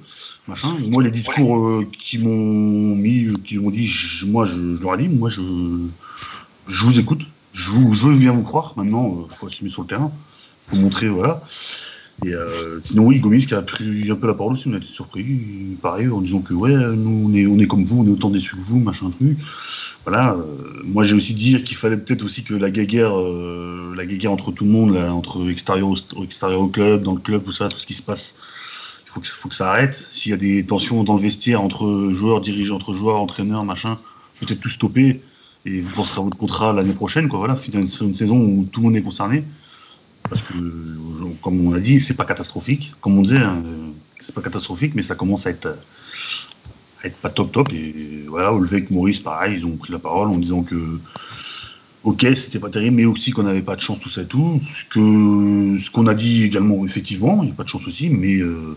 [0.48, 0.76] machin.
[0.90, 3.90] Moi, les discours qui m'ont mis, qui m'ont dit,
[4.26, 5.40] moi, je, je, leur ai dit, moi, je,
[6.68, 7.22] je vous écoute
[7.54, 8.74] je, veux bien vous croire.
[8.76, 10.12] Maintenant, il euh, faut assumer sur le terrain.
[10.66, 11.42] Il faut montrer, voilà.
[12.24, 14.76] Et euh, sinon, oui, Gomis qui a pris un peu la parole aussi, on a
[14.76, 18.06] été surpris, pareil, en disant que ouais, nous on est, on est comme vous, on
[18.06, 19.38] est autant déçus que vous, machin truc.
[20.04, 20.34] Voilà.
[20.34, 24.52] Euh, moi, j'ai aussi dit qu'il fallait peut-être aussi que la guéguerre, la guéguerre entre
[24.52, 27.68] tout le monde, là, entre extérieur au, extérieur au club, dans le club, tout ça,
[27.68, 28.34] tout ce qui se passe,
[29.06, 29.94] il faut que, faut que ça arrête.
[29.94, 33.96] S'il y a des tensions dans le vestiaire entre joueurs, dirigeants, entre joueurs, entraîneurs, machin,
[34.40, 35.20] peut-être tout stopper
[35.66, 37.38] et vous penserez à votre contrat l'année prochaine, quoi.
[37.38, 39.44] Voilà, c'est une, saison où tout le monde est concerné.
[40.28, 40.54] Parce que,
[41.42, 42.92] comme on a dit, c'est pas catastrophique.
[43.00, 43.62] Comme on disait, hein,
[44.18, 45.76] c'est pas catastrophique, mais ça commence à être,
[47.02, 47.72] être pas top top.
[47.72, 51.00] Et voilà, avec Maurice, pareil, ils ont pris la parole en disant que,
[52.04, 54.60] ok, c'était pas terrible, mais aussi qu'on n'avait pas de chance, tout ça et tout.
[54.68, 54.84] Ce
[55.78, 58.76] ce qu'on a dit également, effectivement, il n'y a pas de chance aussi, mais, euh,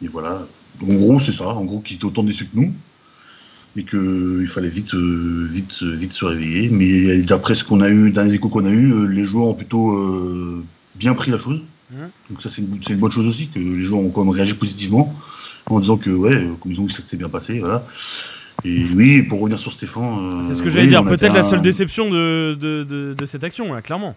[0.00, 0.46] mais voilà.
[0.82, 1.48] En gros, c'est ça.
[1.48, 2.72] En gros, qu'ils étaient autant déçus que nous
[3.78, 6.68] et qu'il fallait vite, euh, vite, vite se réveiller.
[6.68, 9.46] Mais d'après ce qu'on a eu, dans les échos qu'on a eu, euh, les joueurs
[9.46, 10.64] ont plutôt euh,
[10.96, 11.62] bien pris la chose.
[11.90, 11.96] Mmh.
[12.30, 15.14] Donc ça c'est une, bonne chose aussi que les joueurs ont quand même réagi positivement
[15.66, 17.86] en disant que ouais, comme ils ont vu que ça s'était bien passé, voilà.
[18.64, 20.42] Et oui, pour revenir sur Stéphane.
[20.42, 21.04] c'est ce que j'allais dire.
[21.04, 24.16] Peut-être la seule déception de, de, de, cette action, hein, clairement.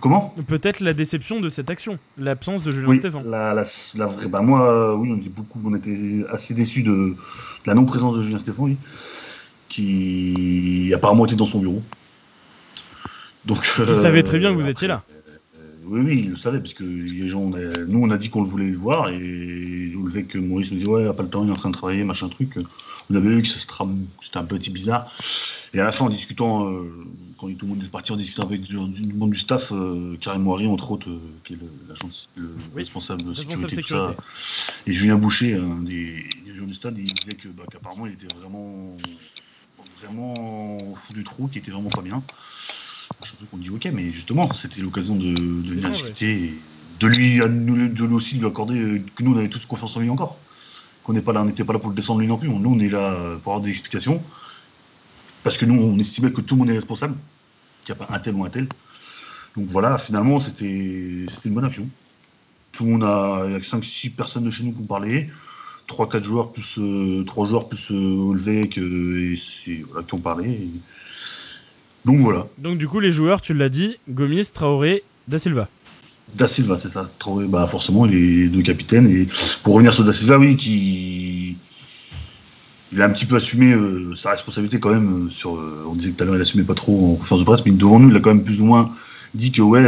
[0.00, 3.30] Comment Peut-être la déception de cette action, l'absence de Julien Stéphane.
[3.30, 3.64] La, la,
[3.96, 7.14] la vraie, bah moi, oui, on était beaucoup, on était assez déçus de,
[7.66, 8.76] la non-présence de Julien Stéphane,
[9.68, 11.82] qui apparemment était dans son bureau.
[13.44, 15.02] Donc, il savait très bien que vous étiez là.
[15.10, 17.50] Euh, oui, oui, il le savait, parce que les gens,
[17.88, 20.78] nous, on a dit qu'on le voulait le voir, et au fait que Maurice nous
[20.78, 22.58] dit Ouais, il n'a pas le temps, il est en train de travailler, machin truc.
[23.10, 25.12] On avait vu que c'était un petit bizarre.
[25.74, 26.90] Et à la fin, en discutant, euh,
[27.38, 30.42] quand tout le monde est parti, en discutant avec du, monde du staff, euh, Karim
[30.42, 31.58] Moiri, entre autres, euh, qui est
[32.36, 34.14] le, responsable de sécurité, Tout ça,
[34.86, 38.34] et Julien Boucher, un des dirigeants du stade, il disait que, bah, qu'apparemment, il était
[38.36, 38.96] vraiment,
[40.00, 42.22] vraiment fou du trou, qui était vraiment pas bien.
[43.52, 46.54] On dit ok, mais justement, c'était l'occasion de, de venir discuter, et
[47.00, 50.10] de lui, de lui aussi lui accorder que nous, on avait toute confiance en lui
[50.10, 50.38] encore.
[51.02, 52.48] qu'on n'est pas là, on n'était pas là pour le descendre lui non plus.
[52.48, 54.22] Nous, on est là pour avoir des explications.
[55.44, 57.14] Parce que nous, on estimait que tout le monde est responsable,
[57.84, 58.66] qu'il n'y a pas un tel ou un tel.
[59.56, 61.88] Donc voilà, finalement, c'était une bonne action.
[62.72, 65.30] Tout le monde a, il y a 5-6 personnes de chez nous qui ont parlé.
[65.86, 66.80] 3-4 joueurs plus
[67.26, 70.66] 3 joueurs plus Olvec et voilà, qui ont parlé.
[72.06, 72.48] Donc voilà.
[72.58, 75.68] Donc du coup, les joueurs, tu l'as dit, Gomis, Traoré, Da Silva.
[76.34, 77.08] Da Silva, c'est ça.
[77.18, 79.06] Traoré, bah forcément, il est deux capitaines.
[79.06, 79.26] Et
[79.62, 81.58] pour revenir sur Da Silva, oui, qui
[82.94, 85.26] il a un petit peu assumé euh, sa responsabilité quand même.
[85.26, 87.40] Euh, sur, euh, on disait que tout à l'heure, il assumait pas trop en conférence
[87.40, 88.90] de presse, mais devant nous, il a quand même plus ou moins
[89.34, 89.82] dit que ouais,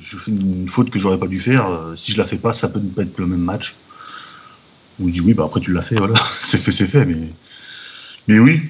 [0.00, 1.66] je fais une faute que j'aurais pas dû faire.
[1.96, 3.74] si je la fais pas, ça peut ne pas être le même match.
[5.02, 7.32] On dit oui, bah après tu l'as fait, voilà, c'est fait, c'est fait, mais
[8.28, 8.60] mais oui,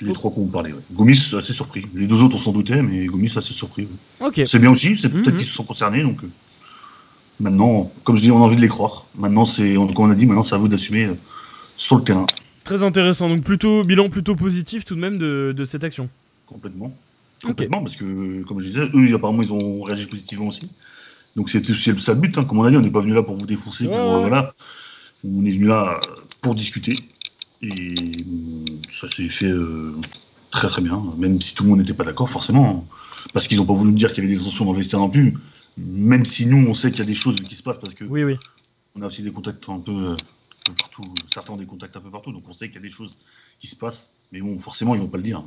[0.00, 0.72] les trois qu'on parlait.
[0.72, 0.80] Ouais.
[0.92, 1.86] Gomis, assez surpris.
[1.94, 3.88] Les deux autres, on s'en doutait, mais Gomis, assez surpris.
[4.46, 5.38] C'est bien aussi, c'est peut-être mhm.
[5.38, 6.02] qu'ils se sont concernés.
[6.02, 6.20] Donc,
[7.40, 9.06] maintenant, comme je dis, on a envie de les croire.
[9.16, 11.10] Maintenant, c'est, comme on a dit, maintenant, c'est à vous d'assumer
[11.76, 12.26] sur le terrain.
[12.68, 13.30] Très intéressant.
[13.30, 16.10] Donc, plutôt, bilan plutôt positif tout de même de, de cette action.
[16.44, 16.94] Complètement.
[17.42, 20.70] Complètement, parce que, comme je disais, eux, apparemment, ils ont réagi positivement aussi.
[21.34, 22.36] Donc, c'est aussi le but.
[22.36, 22.44] Hein.
[22.44, 23.86] Comme on a dit, on n'est pas venu là pour vous défoncer.
[23.86, 24.52] Pour, euh, voilà.
[25.24, 25.98] On est venu là
[26.42, 26.98] pour discuter.
[27.62, 27.94] Et
[28.90, 29.94] ça s'est fait euh,
[30.50, 32.86] très très bien, même si tout le monde n'était pas d'accord, forcément.
[33.32, 35.08] Parce qu'ils n'ont pas voulu dire qu'il y avait des tensions dans le vestiaire non
[35.08, 35.32] plus.
[35.78, 38.04] Même si nous, on sait qu'il y a des choses qui se passent parce que
[38.04, 38.36] oui, oui.
[38.94, 40.16] on a aussi des contacts un peu,
[40.74, 41.04] partout.
[41.32, 43.16] Certains ont des contacts un peu partout, donc on sait qu'il y a des choses
[43.58, 44.10] qui se passent.
[44.32, 45.42] Mais bon, forcément, ils vont pas le dire.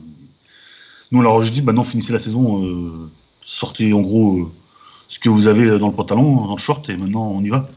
[1.12, 3.10] Nous, on leur a dit, maintenant, finissez la saison, euh,
[3.42, 4.52] sortez en gros euh,
[5.08, 7.70] ce que vous avez dans le pantalon, dans le short, et maintenant, on y va.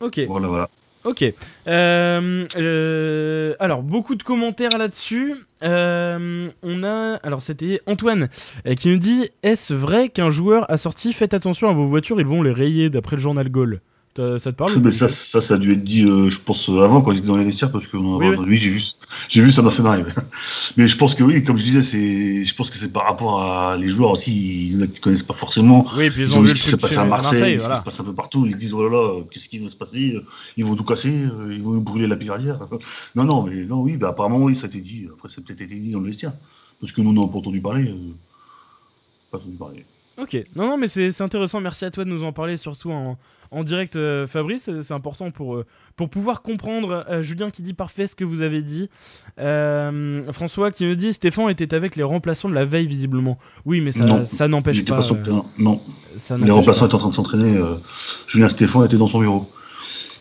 [0.00, 0.20] Ok.
[0.28, 0.70] Voilà, voilà.
[1.06, 1.22] Ok.
[1.68, 5.36] Euh, euh, alors, beaucoup de commentaires là-dessus.
[5.62, 7.20] Euh, on a.
[7.22, 8.28] Alors, c'était Antoine
[8.76, 12.26] qui nous dit Est-ce vrai qu'un joueur a sorti Faites attention à vos voitures, ils
[12.26, 13.80] vont les rayer d'après le journal Gaulle?
[14.16, 16.80] Ça te parle mais ça, ça, ça a dû être dit, euh, je pense, euh,
[16.80, 18.82] avant quand étaient dans les vestiaires, parce que oui, j'ai vu,
[19.28, 20.04] j'ai vu, ça m'a fait marrer.
[20.76, 23.42] mais je pense que oui, comme je disais, c'est, je pense que c'est par rapport
[23.42, 25.86] à les joueurs aussi, ils ne connaissent pas forcément.
[25.96, 28.00] Oui, puis ils, ont, vu ce qui s'est passé à Marseille, ce qui se passe
[28.00, 28.46] un peu partout.
[28.46, 30.16] Ils se disent, oh là là, qu'est-ce qui va se passer
[30.56, 32.60] Ils vont tout casser, euh, ils vont brûler la piradière.
[33.14, 35.06] non, non, mais non, oui, bah, apparemment, oui, ça a été dit.
[35.12, 36.32] Après, ça a peut-être été dit dans le vestiaire.
[36.80, 37.94] Parce que nous, on n'a pas entendu parler.
[39.30, 39.84] pas entendu parler.
[40.18, 41.60] Ok, non, non, mais c'est intéressant.
[41.60, 43.18] Merci à toi de nous en parler, surtout en,
[43.50, 44.70] en direct, euh, Fabrice.
[44.82, 47.04] C'est important pour, euh, pour pouvoir comprendre.
[47.10, 48.88] Euh, Julien qui dit parfait ce que vous avez dit.
[49.36, 53.38] François qui nous dit Stéphane était avec les remplaçants de la veille, visiblement.
[53.66, 55.02] Oui, mais ça, ça n'empêche pas.
[55.02, 55.80] pas Non.
[56.42, 57.58] les remplaçants étaient en train de s'entraîner.
[58.26, 59.50] Julien Stéphane était dans son bureau.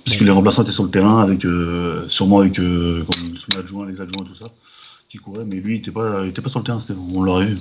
[0.04, 1.46] Puisque les remplaçants étaient sur le terrain, avec,
[2.10, 4.48] sûrement avec son adjoint, les adjoints et tout ça,
[5.18, 5.46] qui couraient.
[5.46, 6.80] Mais lui, il n'était pas, pas sur le terrain.
[7.14, 7.58] On l'aurait vu.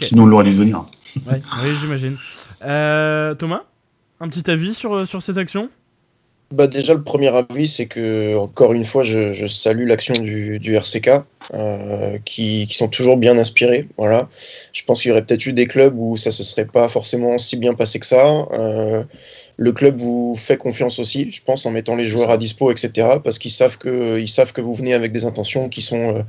[0.00, 0.84] Sinon, on l'aurait dû venir.
[1.26, 2.16] oui, j'imagine.
[2.60, 3.62] Thomas
[4.20, 5.70] un petit avis sur, euh, sur cette action?
[6.50, 10.76] Bah déjà le premier avis c'est que encore une fois je, salue l'action du, du,
[10.76, 11.10] RCK
[11.52, 14.30] euh, qui, qui, sont toujours bien inspirés voilà
[14.72, 17.36] je pense qu'il y aurait peut-être eu des clubs où ça se serait pas forcément
[17.36, 19.04] si bien passé que ça euh,
[19.58, 23.18] le club vous fait confiance aussi je pense en mettant les joueurs à dispo etc
[23.22, 26.24] parce qu'ils savent que ils savent que vous venez avec des intentions qui sont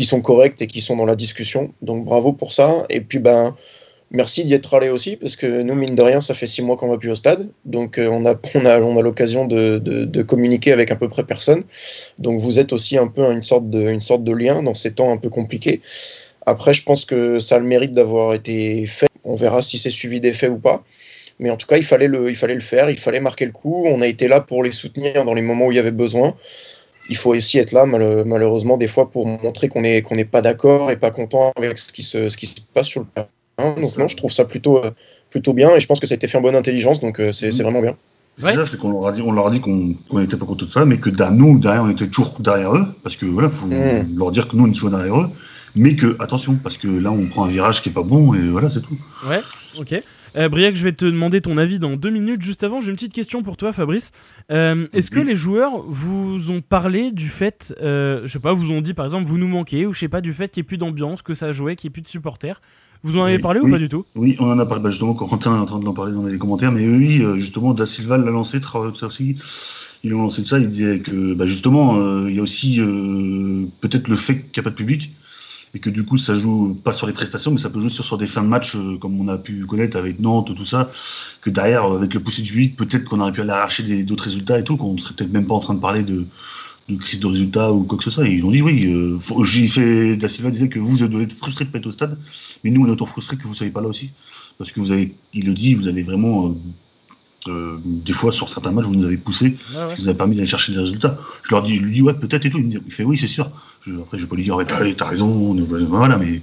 [0.00, 3.18] qui sont correctes et qui sont dans la discussion donc bravo pour ça et puis
[3.18, 3.54] ben
[4.12, 6.76] Merci d'y être allé aussi, parce que nous, mine de rien, ça fait six mois
[6.76, 7.48] qu'on va plus au stade.
[7.64, 11.08] Donc, euh, on a, on a, on a l'occasion de, de, communiquer avec à peu
[11.08, 11.62] près personne.
[12.18, 14.94] Donc, vous êtes aussi un peu une sorte, de, une sorte de lien dans ces
[14.94, 15.80] temps un peu compliqués.
[16.44, 19.06] Après, je pense que ça a le mérite d'avoir été fait.
[19.22, 20.82] On verra si c'est suivi des faits ou pas.
[21.38, 23.52] Mais en tout cas, il fallait, le, il fallait le faire, il fallait marquer le
[23.52, 23.84] coup.
[23.86, 26.34] On a été là pour les soutenir dans les moments où il y avait besoin.
[27.10, 30.90] Il faut aussi être là, malheureusement, des fois, pour montrer qu'on n'est qu'on pas d'accord
[30.90, 33.74] et pas content avec ce qui se, ce qui se passe sur le terrain.
[33.80, 34.90] Donc non, je trouve ça plutôt, euh,
[35.28, 37.32] plutôt bien et je pense que ça a été fait en bonne intelligence, donc euh,
[37.32, 37.96] c'est vraiment bien.
[38.38, 40.70] Déjà, c'est qu'on leur a dit, on leur a dit qu'on n'était pas contre tout
[40.70, 44.16] ça, mais que nous, derrière, on était toujours derrière eux, parce que voilà, faut hmm.
[44.16, 45.28] leur dire que nous, on est toujours derrière eux,
[45.74, 48.48] mais que, attention, parce que là, on prend un virage qui est pas bon, et
[48.48, 48.96] voilà, c'est tout.
[49.28, 49.40] Ouais,
[49.78, 50.00] ok.
[50.36, 52.42] Euh, Briac, je vais te demander ton avis dans deux minutes.
[52.42, 54.12] Juste avant, j'ai une petite question pour toi, Fabrice.
[54.48, 58.94] Est-ce que les joueurs vous ont parlé du fait, je sais pas, vous ont dit
[58.94, 60.78] par exemple, vous nous manquez, ou je sais pas, du fait qu'il n'y ait plus
[60.78, 62.60] d'ambiance, que ça jouait, qu'il n'y ait plus de supporters?
[63.02, 64.04] Vous en avez parlé ou pas du tout?
[64.14, 64.82] Oui, on en a parlé.
[64.82, 66.70] Bah justement, Corentin est en train de l'en parler dans les commentaires.
[66.70, 68.60] Mais oui, euh, justement, Da Silva l'a lancé,
[69.02, 69.36] aussi.
[70.04, 70.58] Ils ont lancé de ça.
[70.58, 74.60] Il disait que, bah justement, euh, il y a aussi euh, peut-être le fait qu'il
[74.60, 75.12] n'y a pas de public
[75.74, 78.04] et que du coup, ça joue pas sur les prestations, mais ça peut jouer sur,
[78.04, 80.90] sur des fins de match, comme on a pu connaître avec Nantes, tout ça.
[81.40, 84.58] Que derrière, avec le poussé du public, peut-être qu'on aurait pu aller arracher d'autres résultats
[84.58, 86.26] et tout, qu'on serait peut-être même pas en train de parler de
[86.90, 88.26] de crise de résultats ou quoi que ce soit.
[88.26, 88.86] ils ont dit oui.
[88.86, 92.18] Euh, fait, Da Silva disait que vous, devez être frustré de pas être au stade,
[92.64, 94.10] mais nous, on est autant frustrés que vous ne soyez pas là aussi.
[94.58, 96.54] Parce que vous avez, il le dit, vous avez vraiment euh,
[97.48, 100.46] Euh, des fois, sur certains matchs, vous nous avez poussé, ça nous a permis d'aller
[100.46, 101.16] chercher des résultats.
[101.42, 102.58] Je leur dis, je lui dis, ouais, peut-être et tout.
[102.58, 103.50] Il me dit, il fait, oui, c'est sûr.
[104.02, 104.58] Après, je vais pas lui dire,
[104.96, 105.54] t'as raison,
[105.88, 106.42] voilà, mais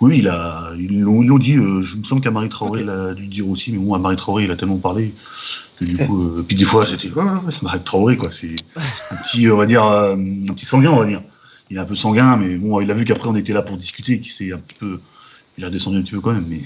[0.00, 1.56] oui, il a, ils l'ont dit.
[1.56, 3.98] Euh, je me semble qu'à Marie Traoré, il a dû dire aussi, mais bon, à
[3.98, 5.14] Marie Traoré, il a tellement parlé
[5.78, 8.30] que du coup, euh, puis des fois, c'était, c'est Marie Traoré, quoi.
[8.30, 8.56] C'est
[9.10, 10.16] un petit, on va dire, un
[10.54, 11.22] petit sanguin, on va dire.
[11.70, 13.76] Il est un peu sanguin, mais bon, il a vu qu'après, on était là pour
[13.76, 15.00] discuter, qu'il s'est un peu
[15.58, 16.60] il a descendu un petit peu quand même, mais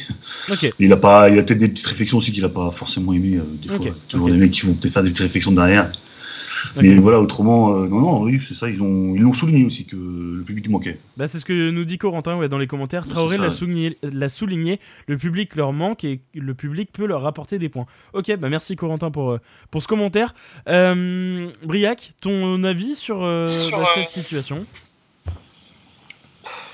[0.79, 3.37] il a pas, il a peut-être des petites réflexions aussi qu'il a pas forcément aimé
[3.37, 3.95] euh, des fois.
[4.09, 5.91] Toujours des mecs qui vont peut-être faire des petites réflexions derrière.
[6.77, 9.85] Mais voilà, autrement, euh, non, non, oui, c'est ça, ils ont, ils l'ont souligné aussi
[9.85, 10.99] que le public manquait.
[11.17, 13.07] Bah, c'est ce que nous dit Corentin ouais, dans les commentaires.
[13.07, 13.97] Traoré l'a souligné,
[14.29, 17.87] souligné, le public leur manque et le public peut leur apporter des points.
[18.13, 19.41] Ok, bah merci Corentin pour, euh,
[19.71, 20.35] pour ce commentaire.
[20.67, 24.65] Briac, ton avis sur, bah, cette situation?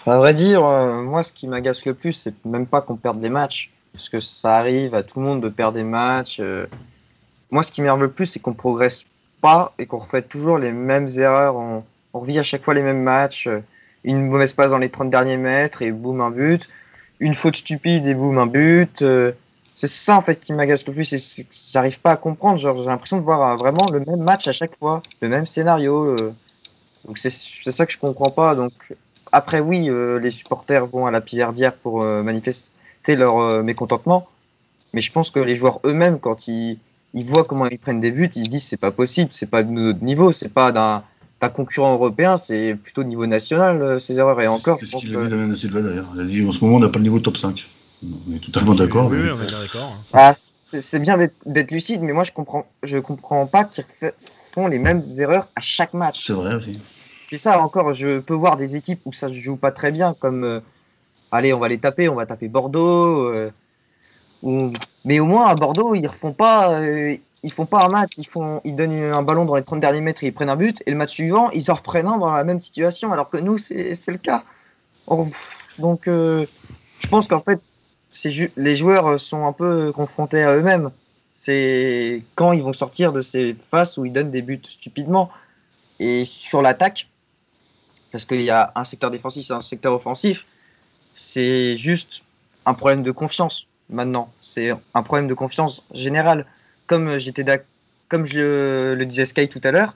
[0.09, 3.21] À vrai dire, euh, moi, ce qui m'agace le plus, c'est même pas qu'on perde
[3.21, 6.39] des matchs, parce que ça arrive à tout le monde de perdre des matchs.
[6.39, 6.67] Euh.
[7.51, 9.05] Moi, ce qui m'énerve le plus, c'est qu'on progresse
[9.79, 11.57] et qu'on refait toujours les mêmes erreurs.
[11.57, 11.83] On,
[12.13, 13.47] revit à chaque fois les mêmes matchs.
[13.47, 13.61] Euh.
[14.03, 16.69] Une mauvaise passe dans les 30 derniers mètres et boum, un but.
[17.21, 19.05] Une faute stupide et boum, un but.
[19.77, 21.05] C'est ça, en fait, qui m'agace le plus.
[21.05, 22.59] C'est que j'arrive pas à comprendre.
[22.59, 26.17] J'ai l'impression de voir vraiment le même match à chaque fois, le même scénario.
[27.05, 28.55] Donc, c'est ça que je comprends pas.
[28.55, 28.73] Donc,
[29.33, 34.27] après, oui, euh, les supporters vont à la pillardière pour euh, manifester leur euh, mécontentement.
[34.93, 36.79] Mais je pense que les joueurs eux-mêmes, quand ils,
[37.25, 39.71] voient comment ils prennent des buts, ils se disent c'est pas possible, c'est pas de
[39.71, 41.03] notre niveau, c'est pas d'un
[41.55, 44.41] concurrent européen, c'est plutôt niveau national ces erreurs.
[44.41, 46.09] Et encore, c'est ce qu'il a dit Damien Silva d'ailleurs.
[46.15, 47.69] Il a dit en ce moment on n'a pas le niveau top 5.
[48.03, 49.09] On est totalement d'accord.
[49.09, 49.97] Oui, on est d'accord.
[50.13, 50.35] Ah,
[50.81, 53.85] c'est bien d'être lucide, mais moi je comprends, je comprends pas qu'ils
[54.53, 56.27] font les mêmes erreurs à chaque match.
[56.27, 56.79] C'est vrai aussi.
[57.31, 60.15] C'est ça encore, je peux voir des équipes où ça se joue pas très bien,
[60.15, 60.61] comme euh,
[61.33, 63.25] allez, on va les taper, on va taper Bordeaux.
[63.25, 63.51] Euh,
[64.43, 68.27] mais au moins à Bordeaux, ils refont pas, euh, ils font pas un match, ils
[68.27, 70.83] font, ils donnent un ballon dans les 30 derniers mètres et ils prennent un but,
[70.87, 73.59] et le match suivant, ils en reprennent un dans la même situation, alors que nous,
[73.59, 74.45] c'est le cas.
[75.79, 77.61] donc, je pense qu'en fait,
[78.57, 80.91] les joueurs sont un peu confrontés à eux-mêmes.
[81.39, 85.31] C'est quand ils vont sortir de ces phases où ils donnent des buts stupidement.
[85.99, 87.09] Et sur l'attaque,
[88.13, 90.47] parce qu'il y a un secteur défensif et un secteur offensif.
[91.17, 92.23] C'est juste
[92.65, 94.31] un problème de confiance maintenant.
[94.43, 96.47] C'est un problème de confiance générale.
[96.87, 97.45] Comme j'étais
[98.09, 99.95] comme je le disais Sky tout à l'heure,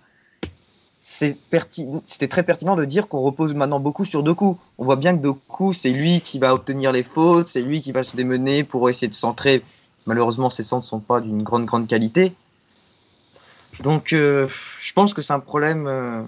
[0.97, 4.59] c'était très pertinent de dire qu'on repose maintenant beaucoup sur Doku.
[4.79, 7.93] On voit bien que Doku, c'est lui qui va obtenir les fautes, c'est lui qui
[7.93, 9.63] va se démener pour essayer de centrer.
[10.07, 12.33] Malheureusement, ses centres ne sont pas d'une grande, grande qualité.
[13.81, 14.49] Donc, euh,
[14.81, 16.23] je pense que c'est un problème euh,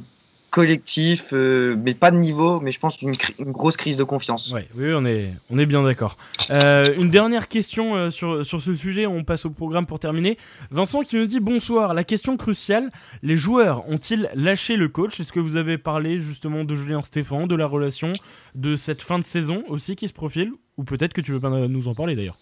[0.53, 4.55] collectif, euh, mais pas de niveau, mais je pense une, grosse crise de confiance.
[4.77, 6.19] oui, on est, on est bien d'accord.
[6.51, 10.37] Euh, une dernière question euh, sur, sur ce sujet, on passe au programme pour terminer.
[10.71, 12.91] Vincent qui nous dit bonsoir, la question cruciale,
[13.23, 15.19] les joueurs ont-ils lâché le coach?
[15.19, 18.13] Est-ce que vous avez parlé justement de Julien Stéphan, de la relation,
[18.55, 20.53] de cette fin de saison aussi qui se profile?
[20.77, 22.37] Ou peut-être que tu veux pas nous en parler d'ailleurs?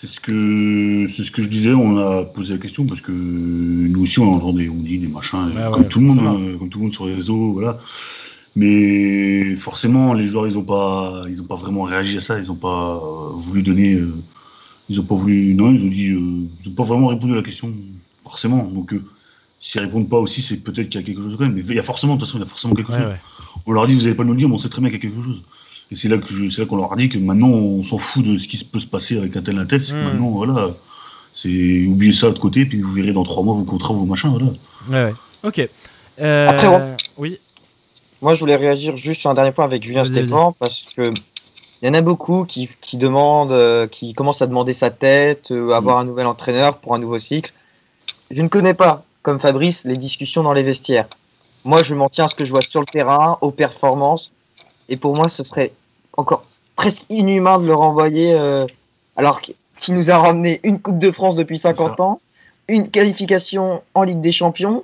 [0.00, 1.74] C'est ce que c'est ce que je disais.
[1.74, 5.52] On a posé la question parce que nous aussi on entendait, on dit des machins,
[5.72, 7.76] comme tout le monde, hein, comme tout le monde sur les réseaux, voilà.
[8.56, 12.38] Mais forcément, les joueurs ils ont pas, ils ont pas vraiment réagi à ça.
[12.38, 12.98] Ils ont pas
[13.34, 14.14] voulu donner, euh,
[14.88, 17.36] ils ont pas voulu, non, ils ont dit, euh, ils ont pas vraiment répondu à
[17.36, 17.70] la question,
[18.22, 18.64] forcément.
[18.64, 19.04] Donc euh,
[19.60, 21.52] s'ils répondent pas aussi, c'est peut-être qu'il y a quelque chose quand même.
[21.52, 23.16] Mais il y a forcément, de toute façon, il y a forcément quelque chose.
[23.66, 25.04] On leur dit, vous n'allez pas nous le dire, mais on sait très bien qu'il
[25.04, 25.42] y a quelque chose.
[25.90, 28.46] Et c'est là que qu'on leur a dit que maintenant on s'en fout de ce
[28.46, 29.90] qui peut se passer avec un tel un tête.
[29.92, 30.04] Hmm.
[30.04, 30.70] Maintenant voilà,
[31.32, 34.30] c'est oubliez ça de côté puis vous verrez dans trois mois vos contrats, vos machins
[34.30, 34.46] voilà.
[34.88, 35.14] Ouais, ouais.
[35.42, 35.68] Ok.
[36.20, 37.38] Euh, Après, oui.
[38.22, 41.12] Moi je voulais réagir juste sur un dernier point avec Julien Stéphane parce que
[41.82, 45.50] il y en a beaucoup qui, qui demandent, euh, qui commencent à demander sa tête,
[45.50, 46.00] euh, avoir hmm.
[46.00, 47.52] un nouvel entraîneur pour un nouveau cycle.
[48.30, 51.08] Je ne connais pas, comme Fabrice, les discussions dans les vestiaires.
[51.64, 54.30] Moi, je m'en tiens à ce que je vois sur le terrain, aux performances.
[54.88, 55.72] Et pour moi, ce serait
[56.16, 56.44] encore
[56.80, 58.64] presque inhumain de le renvoyer euh,
[59.16, 62.20] alors qu'il nous a ramené une Coupe de France depuis 50 ans,
[62.68, 64.82] une qualification en Ligue des Champions.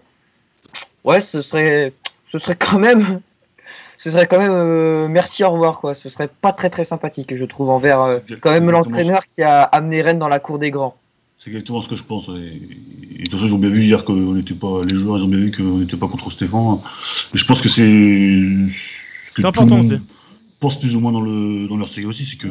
[1.05, 1.95] Ouais, ce serait,
[2.33, 3.21] ce serait quand même,
[3.99, 5.95] ce serait quand même euh, merci au revoir quoi.
[5.95, 9.63] Ce serait pas très très sympathique je trouve envers euh, quand même l'entraîneur qui a
[9.63, 10.97] amené Rennes dans la cour des grands.
[11.39, 12.29] C'est exactement ce que je pense.
[12.29, 15.25] Et, de toute façon, ils ont bien vu hier que n'était pas, les joueurs, ils
[15.25, 16.79] ont bien vu qu'on n'était pas contre Stéphane.
[17.33, 20.01] je pense que c'est, c'est important aussi
[20.67, 22.49] pense plus ou moins dans, le, dans leur série aussi, c'est que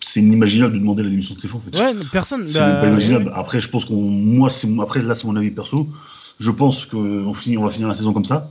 [0.00, 1.60] c'est inimaginable de demander la démission de Stéphane.
[1.60, 1.78] En fait.
[1.78, 2.44] Ouais, personne.
[2.44, 3.30] C'est bah, pas imaginable.
[3.36, 5.88] Après, je pense qu'on, moi, c'est après là, c'est mon avis perso.
[6.40, 8.50] Je pense qu'on finit, on va finir la saison comme ça.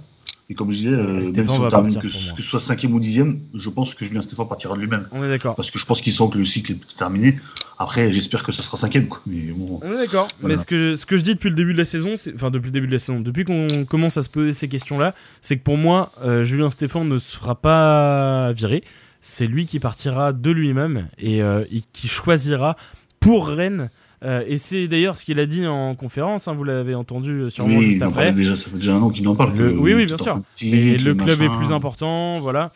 [0.51, 3.39] Et comme je disais, euh, même si on termine que, ce soit cinquième ou dixième,
[3.53, 5.07] je pense que Julien Stéphane partira de lui-même.
[5.11, 5.55] On est d'accord.
[5.55, 7.35] Parce que je pense qu'il sent que le cycle est terminé.
[7.77, 9.07] Après, j'espère que ce sera cinquième.
[9.27, 10.27] Mais bon, on est d'accord.
[10.41, 12.67] Mais ce que, ce que je dis depuis le début de la saison, enfin depuis
[12.67, 15.63] le début de la saison, depuis qu'on commence à se poser ces questions-là, c'est que
[15.63, 18.83] pour moi, euh, Julien Stéphane ne se fera pas virer.
[19.21, 22.75] C'est lui qui partira de lui-même et, euh, et qui choisira
[23.19, 23.91] pour Rennes
[24.23, 27.77] euh, et c'est d'ailleurs ce qu'il a dit en conférence, hein, vous l'avez entendu sûrement
[27.77, 28.33] oui, juste après.
[28.33, 29.53] Déjà, ça fait déjà un an qu'il en parle.
[29.57, 30.41] oui, oui, bien sûr.
[30.61, 32.71] Et le club est plus important, voilà.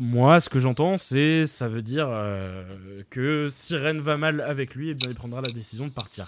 [0.00, 4.76] Moi, ce que j'entends, c'est ça veut dire euh, que si Rennes va mal avec
[4.76, 6.24] lui, eh bien, il prendra la décision de partir.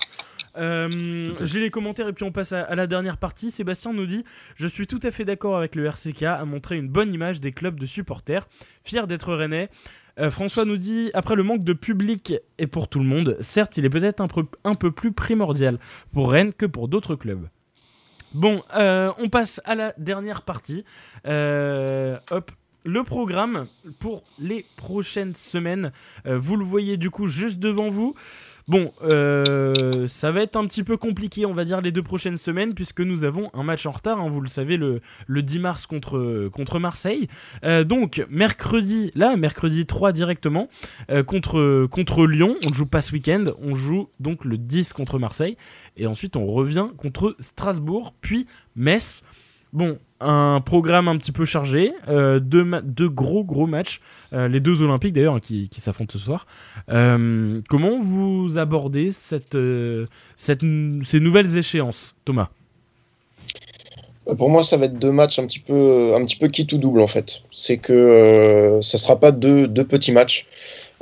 [0.57, 3.53] Euh, J'ai les commentaires et puis on passe à, la dernière partie.
[3.53, 4.25] Sébastien nous dit
[4.57, 7.53] Je suis tout à fait d'accord avec le RCK à montrer une bonne image des
[7.53, 8.49] clubs de supporters.
[8.83, 9.69] Fier d'être rennais.
[10.19, 13.77] Euh, François nous dit Après le manque de public et pour tout le monde, certes,
[13.77, 14.23] il est peut-être
[14.65, 15.79] un, peu plus primordial
[16.13, 17.49] pour Rennes que pour d'autres clubs.
[18.33, 20.85] Bon, euh, on passe à la dernière partie.
[21.27, 22.19] Euh,
[22.85, 23.67] le programme
[23.99, 25.93] pour les prochaines semaines.
[26.25, 28.15] vous le voyez du coup juste devant vous.
[28.71, 32.37] Bon, euh, ça va être un petit peu compliqué, on va dire, les deux prochaines
[32.37, 35.59] semaines, puisque nous avons un match en retard, hein, vous le savez, le, le 10
[35.59, 37.27] mars contre, contre Marseille.
[37.65, 40.69] Euh, donc, mercredi, là, mercredi 3 directement,
[41.11, 44.93] euh, contre, contre Lyon, on ne joue pas ce week-end, on joue donc le 10
[44.93, 45.57] contre Marseille,
[45.97, 48.47] et ensuite on revient contre Strasbourg, puis
[48.77, 49.25] Metz.
[49.73, 54.01] Bon, un programme un petit peu chargé, euh, deux, gros gros matchs,
[54.33, 56.47] euh, les deux Olympiques d'ailleurs hein, qui, s'affrontent ce soir.
[56.91, 60.59] Euh, comment vous abordez ces
[61.21, 62.49] nouvelles échéances, Thomas?
[64.37, 66.79] Pour moi, ça va être deux matchs un petit peu, un petit peu qui tout
[66.79, 67.43] double en fait.
[67.51, 70.47] C'est que ça sera pas deux petits matchs.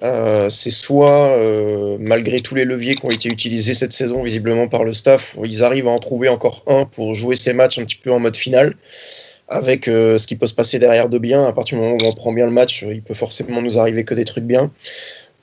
[0.03, 4.69] Euh, c'est soit, euh, malgré tous les leviers qui ont été utilisés cette saison visiblement
[4.69, 7.85] par le staff, ils arrivent à en trouver encore un pour jouer ces matchs un
[7.85, 8.75] petit peu en mode final,
[9.49, 11.45] avec euh, ce qui peut se passer derrière de bien.
[11.45, 14.05] À partir du moment où on prend bien le match, il peut forcément nous arriver
[14.05, 14.71] que des trucs bien.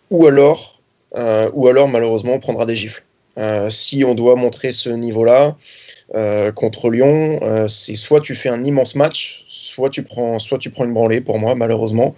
[0.10, 0.80] Ou alors,
[1.54, 3.04] ou alors malheureusement, on prendra des gifles.
[3.70, 5.56] si on doit montrer ce niveau-là,
[6.54, 10.86] contre Lyon, c'est soit tu fais un immense match, soit tu prends, soit tu prends
[10.86, 12.16] une branlée pour moi, malheureusement.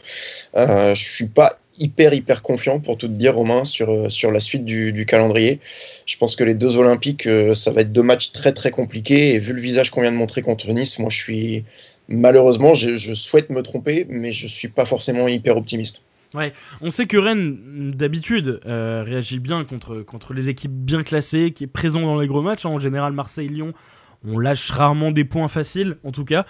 [0.56, 4.40] je suis pas hyper hyper confiant pour tout te dire Romain sur, euh, sur la
[4.40, 5.60] suite du, calendrier.
[6.06, 9.34] Je pense que les deux Olympiques, euh, ça va être deux matchs très très compliqués
[9.34, 11.64] et vu le visage qu'on vient de montrer contre Nice, moi je suis
[12.10, 16.04] malheureusement je, souhaite me tromper mais je suis pas forcément hyper optimiste.
[16.34, 21.52] Ouais, on sait que Rennes, d'habitude, euh, réagit bien contre, contre les équipes bien classées,
[21.52, 22.66] qui est présent dans les gros matchs.
[22.66, 23.74] En général, Marseille-Lyon,
[24.28, 26.46] on lâche rarement des points faciles, en tout cas.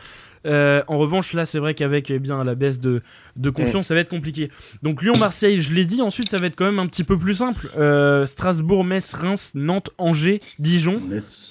[0.45, 3.01] Euh, en revanche, là, c'est vrai qu'avec eh bien la baisse de,
[3.49, 4.49] confiance, ça va être compliqué.
[4.83, 6.01] Donc Lyon-Marseille, je l'ai dit.
[6.01, 7.69] Ensuite, ça va être quand même un petit peu plus simple.
[7.77, 11.01] Euh, Strasbourg, Metz, Reims, Nantes, Angers, Dijon.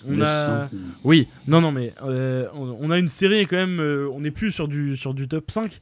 [0.09, 0.68] on a...
[1.05, 3.80] Oui, non, non, mais euh, on a une série quand même.
[3.80, 5.78] on n'est plus sur du, sur du top 5.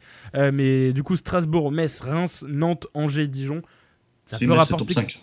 [0.52, 3.62] mais du coup, Strasbourg, Metz, Reims, Nantes, Angers, Dijon.
[4.26, 4.94] Ça peut rapporter.
[4.94, 5.20] Top 5.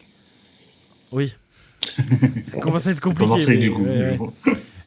[1.12, 1.34] Oui.
[2.44, 3.58] ça commence à être compliqué.
[3.58, 3.84] du coup.
[3.84, 4.18] Mais,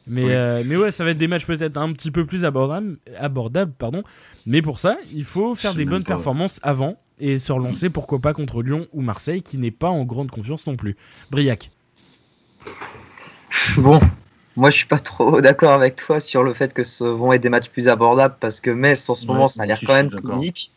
[0.09, 3.73] euh, mais ouais, ça va être des matchs peut-être un petit peu plus abordables, abordables
[3.77, 4.03] pardon.
[4.45, 8.33] mais pour ça, il faut faire des bonnes performances avant et se relancer, pourquoi pas,
[8.33, 10.97] contre Lyon ou Marseille, qui n'est pas en grande confiance non plus.
[11.31, 11.69] Briac.
[13.77, 14.01] Bon,
[14.55, 17.41] moi je suis pas trop d'accord avec toi sur le fait que ce vont être
[17.41, 20.11] des matchs plus abordables, parce que Metz en ce moment, ça a l'air quand même
[20.33, 20.71] unique.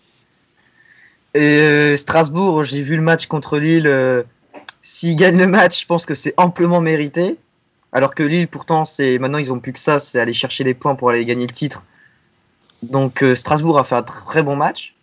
[1.35, 3.87] Et euh, Strasbourg, j'ai vu le match contre Lille.
[3.87, 4.23] Euh,
[4.83, 7.37] s'ils gagnent le match, je pense que c'est amplement mérité.
[7.93, 10.75] Alors que Lille, pourtant, c'est maintenant ils ont plus que ça, c'est aller chercher des
[10.75, 11.83] points pour aller gagner le titre.
[12.83, 14.95] Donc euh, Strasbourg a fait un très bon match.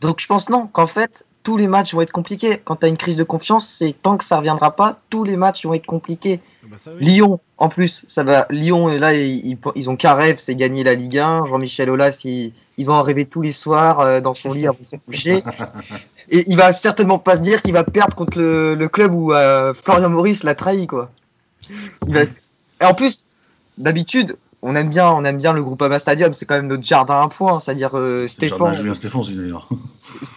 [0.00, 2.60] Donc je pense non, qu'en fait tous les matchs vont être compliqués.
[2.64, 5.36] Quand tu as une crise de confiance, c'est tant que ça reviendra pas, tous les
[5.36, 6.40] matchs vont être compliqués.
[6.64, 8.46] Ah bah Lyon, en plus, ça va.
[8.50, 11.46] Lyon, là, ils, ils ont qu'un rêve, c'est gagner la Ligue 1.
[11.46, 14.78] Jean-Michel Aulas, ils, ils vont en rêver tous les soirs euh, dans son lit avant
[14.80, 15.42] de se coucher.
[16.30, 19.74] Et il va certainement pas se dire qu'il va perdre contre le, club où euh,
[19.74, 21.10] Florian Maurice l'a trahi, quoi.
[22.08, 23.24] Et en plus,
[23.78, 26.34] d'habitude, on aime bien, on aime bien le groupe Ama Stadium.
[26.34, 28.72] C'est quand même notre jardin à point, c'est-à-dire euh, Stéphane.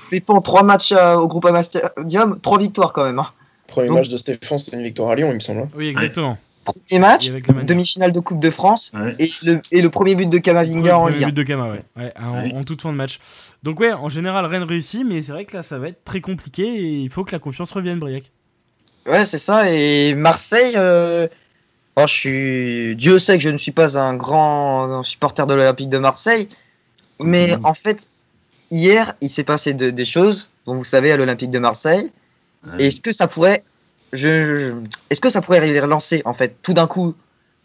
[0.08, 3.20] Stéphane, trois matchs euh, au groupe Ama Stadium, trois victoires quand même.
[3.20, 3.28] Hein.
[3.68, 5.62] Premier match de Stéphane, c'était une victoire à Lyon, il me semble.
[5.62, 5.70] Hein.
[5.76, 6.38] Oui, exactement.
[6.66, 10.98] Premier match, demi-finale de Coupe de France et, le, et, le, premier but de Kamavinga
[10.98, 12.14] en Ligue but de Kama, ouais.
[12.56, 13.20] en, toute fin de match.
[13.62, 16.22] Donc ouais, en général, Rennes réussit, mais c'est vrai que là, ça va être très
[16.22, 18.32] compliqué et il faut que la confiance revienne, Briac.
[19.06, 19.72] Ouais, c'est ça.
[19.72, 21.28] Et Marseille, euh,
[21.98, 22.96] je suis...
[22.96, 26.50] Dieu sait que je ne suis pas un grand supporter de l'Olympique de Marseille.
[27.22, 28.08] Mais en fait,
[28.72, 32.12] hier, il s'est passé des choses, dont vous savez, à l'Olympique de Marseille.
[32.80, 33.64] est-ce que ça pourrait.
[34.14, 34.74] Je,
[35.10, 37.16] est-ce que ça pourrait les relancer, en fait, tout d'un coup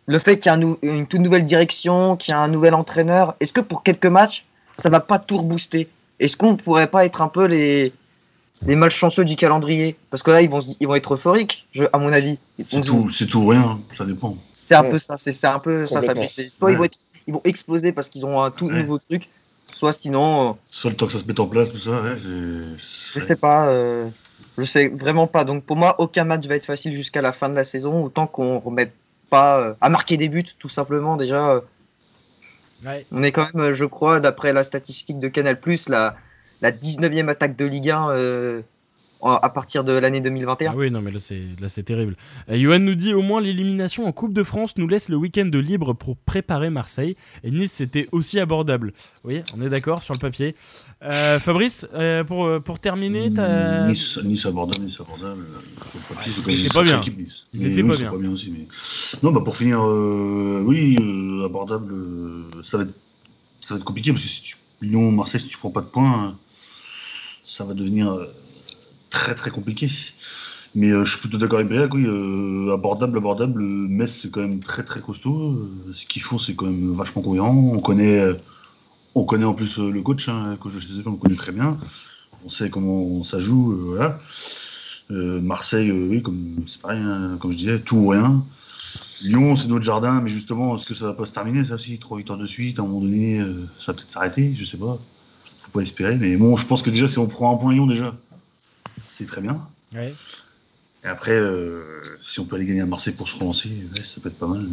[0.07, 3.37] le fait qu'il y a une toute nouvelle direction, qu'il y a un nouvel entraîneur,
[3.39, 5.89] est-ce que pour quelques matchs, ça va pas tout rebooster?
[6.19, 7.93] Est-ce qu'on pourrait pas être un peu les,
[8.67, 12.13] les malchanceux du calendrier Parce que là, ils vont, ils vont être euphoriques, à mon
[12.13, 12.39] avis.
[12.69, 14.37] C'est tout, tout rien, ça dépend.
[14.55, 16.01] C'est un peu ça, c'est un peu ça.
[16.03, 16.89] Soit ils, vont
[17.27, 19.29] ils vont exploser parce qu'ils ont un tout nouveau truc,
[19.69, 20.51] soit sinon.
[20.51, 22.03] Euh, soit le temps que ça se mette en place, tout ça.
[22.17, 23.67] je sais pas.
[23.69, 24.09] Euh,
[24.59, 25.45] je sais vraiment pas.
[25.45, 28.27] Donc pour moi, aucun match va être facile jusqu'à la fin de la saison, autant
[28.27, 28.93] qu'on remette
[29.29, 31.17] pas euh, à marquer des buts, tout simplement.
[31.17, 31.63] Déjà,
[33.11, 35.59] on est quand même, je crois, d'après la statistique de Canal,
[35.89, 36.17] la,
[36.63, 38.63] la 19e attaque de Ligue 1
[39.23, 40.71] à partir de l'année 2021.
[40.71, 42.17] Ah oui, non, mais là c'est, là, c'est terrible.
[42.49, 45.47] Euh, Johan nous dit au moins l'élimination en Coupe de France nous laisse le week-end
[45.47, 47.17] de libre pour préparer Marseille.
[47.45, 48.93] Et Nice, c'était aussi abordable.
[49.25, 50.55] Oui, on est d'accord sur le papier.
[51.03, 53.31] Euh, Fabrice, euh, pour, pour terminer,
[53.89, 55.45] Nice, nice abordable, Nice abordable.
[56.47, 57.01] ils étaient pas bien.
[57.53, 58.11] Ils étaient pas bien.
[58.11, 58.31] pas bien.
[58.31, 58.51] aussi.
[58.51, 58.67] Mais...
[59.23, 60.97] Non, bah pour finir, oui,
[61.45, 61.95] abordable,
[62.63, 62.95] ça, va être,
[63.61, 65.87] ça va être compliqué parce que si tu Lyon, Marseille, si tu prends pas de
[65.87, 66.39] points,
[67.51, 68.17] ça va devenir
[69.11, 69.89] très très compliqué.
[70.75, 73.63] Mais euh, je suis plutôt d'accord avec Briac, oui, euh, abordable, abordable.
[73.63, 75.53] Metz, c'est quand même très très costaud.
[75.53, 77.73] Euh, ce qu'ils font, c'est quand même vachement cohérent.
[77.75, 78.25] On connaît,
[79.17, 81.79] on connaît en plus le coach, hein, coach de on le connaît très bien.
[82.45, 83.77] On sait comment ça joue.
[83.95, 84.19] voilà.
[85.11, 88.45] Marseille, oui, comme c'est pareil, hein, comme je disais, tout ou rien.
[89.23, 91.99] Lyon, c'est notre jardin, mais justement, est-ce que ça va pas se terminer, ça aussi
[91.99, 93.45] Trois victoires de suite, à un moment donné,
[93.77, 95.01] ça va peut-être s'arrêter, je sais pas.
[95.61, 97.87] Faut pas espérer, mais bon, je pense que déjà, si on prend un point Lyon,
[97.87, 98.17] déjà,
[99.01, 99.61] c'est très bien.
[101.05, 101.83] Et après, euh,
[102.23, 103.71] si on peut aller gagner à Marseille pour se relancer,
[104.03, 104.67] ça peut être pas mal.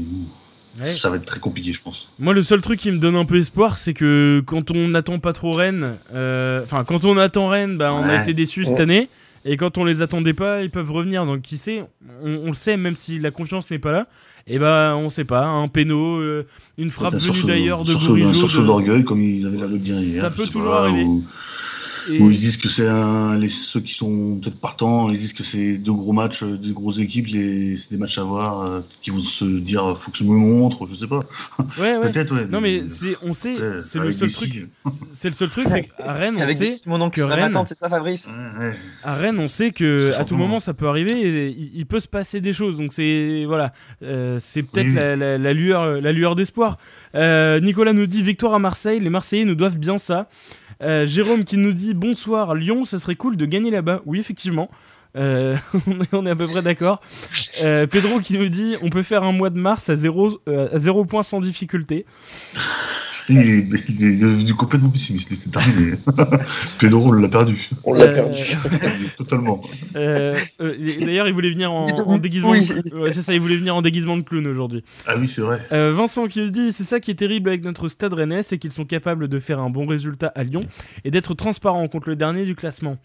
[0.78, 2.10] Mais Ça va être très compliqué, je pense.
[2.20, 5.20] Moi, le seul truc qui me donne un peu espoir, c'est que quand on n'attend
[5.20, 8.80] pas trop Rennes, euh, enfin, quand on attend Rennes, bah, on a été déçus cette
[8.80, 9.10] année.
[9.48, 11.26] Et quand on les attendait pas, ils peuvent revenir.
[11.26, 11.84] Donc, qui sait,
[12.22, 14.08] on, le sait, même si la confiance n'est pas là.
[14.46, 16.46] Et eh ben, on sait pas, un péno, euh,
[16.78, 18.60] une frappe venue d'ailleurs de Bourigeau.
[18.60, 20.30] Un d'orgueil, comme ils avaient l'air de dire hier.
[20.30, 21.06] Ça peut toujours arriver.
[22.10, 25.44] Où ils disent que c'est un, les, ceux qui sont peut-être partants, ils disent que
[25.44, 29.12] c'est deux gros matchs, euh, des grosses équipes, c'est des matchs à voir, euh, qui
[29.12, 31.24] vont se dire faut que je me montre, je sais pas.
[31.80, 32.00] Ouais, ouais.
[32.12, 32.48] peut-être, ouais.
[32.48, 34.68] Non, mais c'est, on sait, c'est le seul truc.
[35.12, 36.72] C'est le seul truc, c'est qu'à Rennes, on sait
[37.12, 37.64] que Rennes.
[37.68, 38.28] C'est ça, Fabrice?
[39.04, 42.08] À Rennes, on sait que à tout moment ça peut arriver, et il, peut se
[42.08, 42.78] passer des choses.
[42.78, 46.78] Donc c'est voilà, euh, c'est peut-être la, la, lueur, la lueur d'espoir.
[47.14, 49.00] Nicolas nous dit victoire à Marseille.
[49.00, 50.28] Les Marseillais nous doivent bien ça.
[50.82, 54.02] Euh, Jérôme qui nous dit bonsoir Lyon, ce serait cool de gagner là-bas.
[54.06, 54.70] Oui, effectivement.
[55.16, 55.56] Euh,
[56.12, 57.02] on est à peu près d'accord.
[57.62, 60.78] Euh, Pedro qui nous dit on peut faire un mois de mars à 0 à
[60.78, 62.06] zéro point sans difficulté.
[63.30, 65.98] Il est, devenu complètement pessimiste, c'est terminé.
[66.80, 67.70] Pedro, on l'a perdu.
[67.84, 68.58] On l'a perdu.
[69.18, 69.62] Totalement.
[69.96, 72.54] Euh, euh, d'ailleurs, il voulait venir en, déguisement.
[72.54, 73.12] De...
[73.12, 74.84] c'est ça, il voulait venir en déguisement de clown aujourd'hui.
[75.06, 75.60] Ah oui, c'est vrai.
[75.74, 78.58] Euh, Vincent qui nous dit c'est ça qui est terrible avec notre stade rennais, c'est
[78.58, 80.62] qu'ils sont capables de faire un bon résultat à Lyon
[81.04, 82.98] et d'être transparents contre le dernier du classement.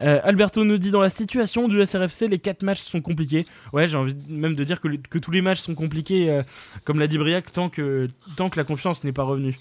[0.00, 3.46] Alberto nous dit dans la situation du SRFC, les 4 matchs sont compliqués.
[3.72, 6.40] Ouais, j'ai envie même de dire que, que tous les matchs sont compliqués,
[6.84, 9.56] comme l'a dit Briac, tant que, tant que la confiance n'est pas revenue.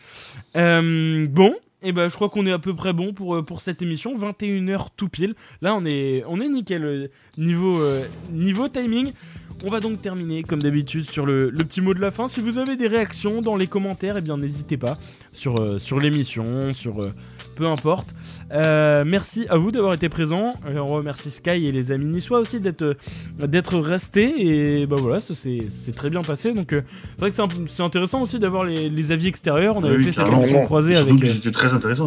[0.55, 3.45] Euh, bon, et eh ben je crois qu'on est à peu près bon pour, euh,
[3.59, 4.17] cette émission.
[4.17, 5.35] 21h tout pile.
[5.61, 7.81] Là, on est, on est nickel euh, niveau,
[8.31, 9.13] niveau timing.
[9.63, 12.27] On va donc terminer comme d'habitude sur le, petit mot de la fin.
[12.27, 14.97] Si vous avez des réactions dans les commentaires, eh bien n'hésitez pas
[15.31, 17.07] sur, sur l'émission, sur
[17.57, 18.13] peu importe.
[18.51, 20.53] Euh, merci à vous d'avoir été présents.
[20.67, 22.93] Euh, on remercie Sky et les amis niçois aussi d'être euh,
[23.47, 24.33] d'être restés.
[24.37, 26.53] Et bah voilà, ça c'est très bien passé.
[26.53, 27.35] Donc c'est vrai que
[27.69, 29.77] c'est intéressant aussi d'avoir les, avis extérieurs.
[29.77, 31.25] On avait fait cette émission croisée avec.
[31.25, 32.05] C'était très intéressant.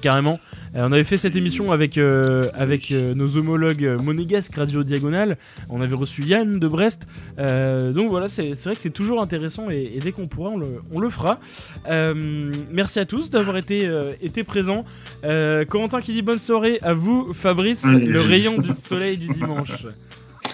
[0.00, 0.38] Carrément.
[0.74, 5.36] On avait fait cette émission avec avec nos homologues monégasques Radio Diagonale.
[5.68, 7.06] On avait reçu Yann de Brest.
[7.36, 11.00] donc voilà, c'est vrai que c'est toujours intéressant et, dès qu'on pourra, on le, on
[11.00, 11.38] le fera.
[11.86, 13.88] merci à tous d'avoir été,
[14.20, 14.84] été présents.
[15.24, 19.86] Euh, Corentin qui dit bonne soirée à vous, Fabrice, le rayon du soleil du dimanche.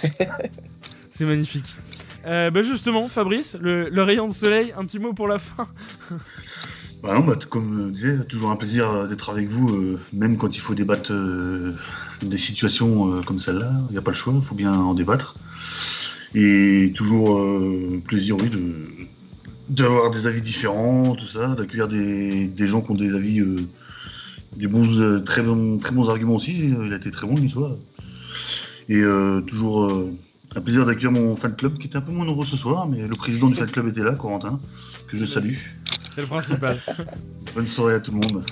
[1.13, 1.65] C'est magnifique.
[2.27, 5.69] Euh, bah justement, Fabrice, le, rayon de soleil, un petit mot pour la fin.
[7.03, 10.57] Bah non, bah, comme je disais, toujours un plaisir d'être avec vous, euh, même quand
[10.57, 11.13] il faut débattre
[12.23, 13.71] des situations comme celle-là.
[13.89, 15.37] Il n'y a pas le choix, il faut bien en débattre.
[16.35, 17.41] Et toujours
[18.05, 18.51] plaisir, oui,
[19.69, 23.43] d'avoir des avis différents, tout ça, d'accueillir des, des, gens qui ont des avis
[24.57, 26.71] des bons, euh, très, bons, très bons arguments aussi.
[26.85, 27.73] Il a été très bon l'histoire.
[28.89, 30.13] Et euh, toujours euh,
[30.57, 33.07] un plaisir d'accueillir mon fan club qui était un peu moins nombreux ce soir, mais
[33.07, 34.61] le président du fan club était là, Corentin,
[35.07, 35.55] que je salue.
[36.19, 36.77] C'est le principal.
[37.55, 38.45] Bonne soirée à tout le monde.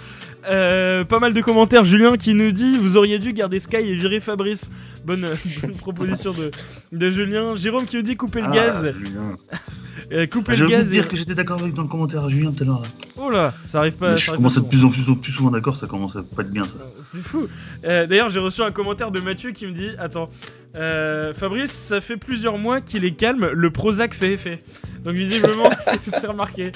[0.49, 1.85] Euh, pas mal de commentaires.
[1.85, 4.71] Julien qui nous dit Vous auriez dû garder Sky et virer Fabrice.
[5.05, 5.27] Bonne,
[5.79, 6.53] proposition de,
[6.93, 7.57] de, Julien.
[7.57, 8.97] Jérôme qui nous dit Couper le ah, gaz.
[8.97, 9.33] Julien.
[10.13, 10.85] euh, couper le gaz.
[10.85, 12.83] Je dire que j'étais d'accord avec dans le commentaire à Julien tout à l'heure.
[13.17, 14.15] Oh là, ça arrive pas.
[14.15, 16.43] je commence à être de plus en plus, plus souvent d'accord, ça commence à pas
[16.43, 16.79] être bien ça.
[17.05, 17.49] C'est fou.
[17.85, 20.31] Euh, D'ailleurs, j'ai reçu un commentaire de Mathieu qui me dit Attends,
[20.77, 24.63] euh, Fabrice, ça fait plusieurs mois qu'il est calme, le Prozac fait effet.
[25.05, 25.71] Donc visiblement,
[26.21, 26.73] c'est remarqué.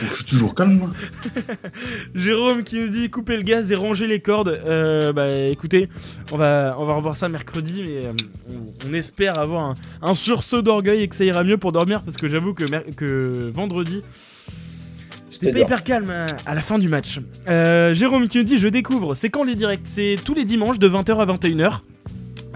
[0.00, 0.90] je suis toujours calme, moi.
[2.14, 4.60] Jérôme qui nous dit couper le gaz et ranger les cordes.
[4.64, 5.88] Euh, bah écoutez,
[6.30, 8.12] on va, on va revoir ça mercredi, mais euh,
[8.88, 12.28] on, espère avoir un, sursaut d'orgueil et que ça ira mieux pour dormir parce que
[12.28, 14.02] j'avoue que, que vendredi.
[15.30, 16.12] J'étais pas hyper calme
[16.46, 17.18] à la fin du match.
[17.46, 19.80] Jérôme qui nous dit Je découvre, c'est quand les directs?
[19.84, 21.80] C'est tous les dimanches de 20h à 21h.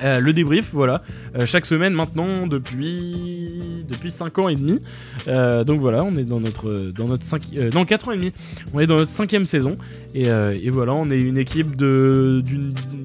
[0.02, 1.02] Euh, le débrief, voilà,
[1.36, 4.80] euh, chaque semaine maintenant depuis depuis 5 ans et demi.
[5.28, 7.42] Euh, donc voilà, on est dans notre dans notre 5
[7.72, 8.32] non 4 ans et demi.
[8.74, 9.78] On est dans notre cinquième saison
[10.24, 12.42] et, et voilà, on est une équipe d'une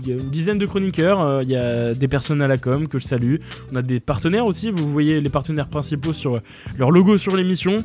[0.07, 1.41] une dizaine de chroniqueurs.
[1.41, 3.35] Il y a des personnes à la com que je salue.
[3.71, 4.71] On a des partenaires aussi.
[4.71, 6.41] Vous voyez les partenaires principaux sur
[6.77, 7.83] leur logo sur l'émission.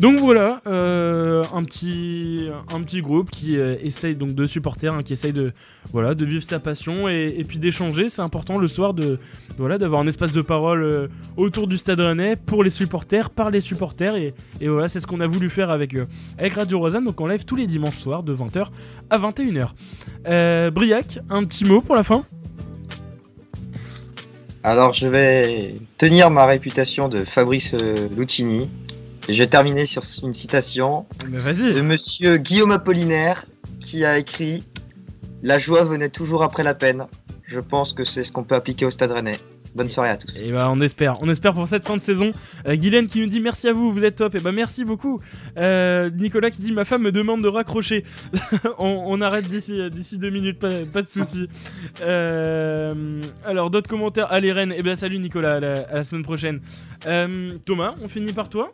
[0.00, 5.32] Donc voilà, un petit un petit groupe qui essaye donc de supporters, hein, qui essaye
[5.32, 5.52] de
[5.92, 8.08] voilà de vivre sa passion et, puis d'échanger.
[8.08, 8.94] C'est important le soir
[9.58, 13.50] voilà d'avoir un espace de parole euh, autour du Stade Rennais pour les supporters, par
[13.50, 16.06] les supporters et, voilà c'est ce qu'on a voulu faire avec euh,
[16.38, 18.61] avec Radio Rosanne donc on live tous les dimanches soirs de 20h
[19.10, 19.68] à 21h.
[20.26, 22.24] Euh, Briac, un petit mot pour la fin?
[24.62, 27.74] Alors je vais tenir ma réputation de Fabrice
[28.16, 28.68] Lucchini
[29.28, 33.44] et je vais terminer sur une citation de Monsieur Guillaume Apollinaire
[33.80, 34.64] qui a écrit
[35.42, 37.06] La joie venait toujours après la peine.
[37.44, 39.38] Je pense que c'est ce qu'on peut appliquer au Stade Rennais.
[39.74, 40.38] Bonne soirée à tous.
[40.40, 42.32] Et bah on espère, on espère pour cette fin de saison.
[42.66, 44.34] Euh, Guylaine qui nous dit merci à vous, vous êtes top.
[44.34, 45.20] Et bah merci beaucoup.
[45.56, 48.04] Euh, Nicolas qui dit ma femme me demande de raccrocher.
[48.78, 51.48] on, arrête d'ici d'ici deux minutes, pas, de souci.
[52.02, 54.30] Euh, alors d'autres commentaires.
[54.30, 54.74] Allez Rennes.
[54.76, 56.60] Et bah salut Nicolas, à la semaine prochaine.
[57.06, 58.72] Euh, Thomas, on finit par toi.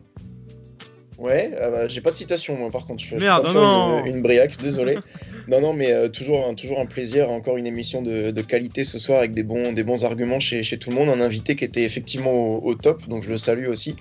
[1.19, 3.03] Ouais, ah bah, j'ai pas de citation moi par contre.
[3.03, 4.97] Je, Merde, non, Une, briaque, désolé.
[5.49, 7.29] non, non, mais euh, toujours, un, toujours un plaisir.
[7.29, 10.79] Encore une émission de, qualité ce soir avec des bons, des bons arguments chez, chez
[10.79, 11.09] tout le monde.
[11.09, 13.97] Un invité qui était effectivement au, top, donc je le salue aussi.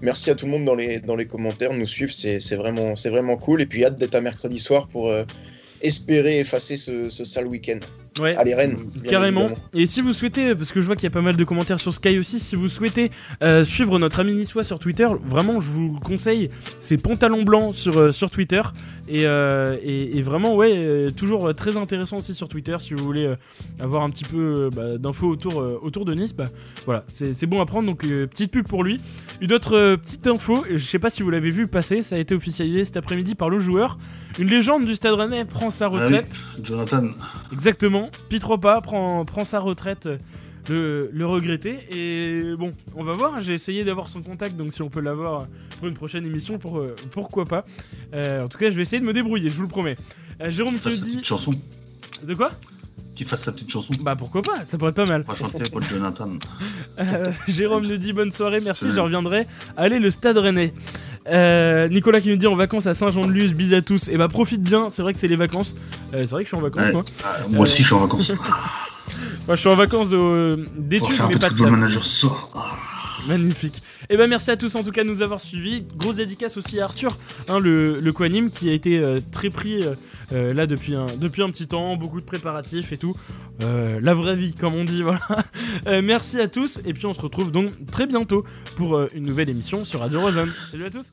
[0.00, 3.36] Merci à tout le monde dans les, dans les commentaires, nous suivre, c'est vraiment, vraiment
[3.36, 3.60] cool.
[3.60, 5.24] Et puis hâte d'être à mercredi soir pour euh,
[5.82, 7.80] espérer effacer ce, ce sale week-end.
[8.18, 8.36] Ouais.
[8.36, 8.76] Allez Rennes.
[9.04, 9.50] Carrément.
[9.72, 11.80] Et si vous souhaitez, parce que je vois qu'il y a pas mal de commentaires
[11.80, 13.10] sur Sky aussi, si vous souhaitez
[13.42, 16.48] euh, suivre notre ami niçois sur Twitter, vraiment je vous le conseille.
[16.80, 18.62] C'est Pantalon Blanc sur, euh, sur Twitter.
[19.10, 23.34] Euh, et, et, vraiment, ouais, toujours très intéressant aussi sur Twitter si vous voulez
[23.80, 26.34] avoir un petit peu bah, d'infos autour, autour de Nice.
[26.34, 26.44] Bah,
[26.84, 27.86] voilà, c'est bon à prendre.
[27.86, 29.00] Donc petite pub pour lui.
[29.40, 32.34] Une autre petite info, je sais pas si vous l'avez vu passer, ça a été
[32.34, 33.98] officialisé cet après-midi par le joueur.
[34.38, 36.30] Une légende du Stade Rennais prend sa ah retraite.
[36.62, 37.08] Jonathan.
[37.52, 38.01] Exactement.
[38.28, 40.08] Pitropa prend, prend sa retraite,
[40.68, 41.78] le, le regretter.
[41.90, 43.40] Et bon, on va voir.
[43.40, 45.46] J'ai essayé d'avoir son contact, donc si on peut l'avoir
[45.78, 47.64] pour une prochaine émission, pour, euh, pourquoi pas.
[48.14, 49.96] Euh, en tout cas, je vais essayer de me débrouiller, je vous le promets.
[50.40, 51.22] Euh, Jérôme te dit.
[51.24, 51.52] chanson.
[52.22, 52.50] De quoi?
[53.14, 53.92] Qu'il fasse sa petite chanson.
[54.00, 55.24] Bah pourquoi pas, ça pourrait être pas mal.
[55.28, 56.30] On va chanter pour Jonathan.
[57.48, 59.46] Jérôme nous dit bonne soirée, merci, je reviendrai.
[59.76, 60.72] Allez, le stade rennais.
[61.90, 64.08] Nicolas qui nous dit en vacances à Saint-Jean-de-Luz, bis à tous.
[64.08, 65.74] Et eh bah profite bien, c'est vrai que c'est les vacances.
[66.12, 67.04] c'est vrai que je suis en vacances moi.
[67.24, 68.32] Ah, moi aussi je suis en vacances.
[69.46, 70.10] moi je suis en vacances
[70.78, 72.50] d'études mais pas de manager sort.
[73.28, 73.76] Magnifique.
[74.02, 75.84] Et eh ben merci à tous en tout cas de nous avoir suivis.
[75.96, 77.16] Grosse dédicace aussi à Arthur,
[77.48, 79.94] hein, le, le qui a été euh, très pris euh,
[80.32, 83.14] euh, là depuis un, depuis un petit temps, beaucoup de préparatifs et tout.
[83.60, 85.02] la vraie vie comme on dit,
[85.84, 86.00] voilà.
[86.02, 88.44] merci à tous et puis on se retrouve donc très bientôt
[88.76, 90.48] pour une nouvelle émission sur Radio Rosen.
[90.70, 91.12] Salut à tous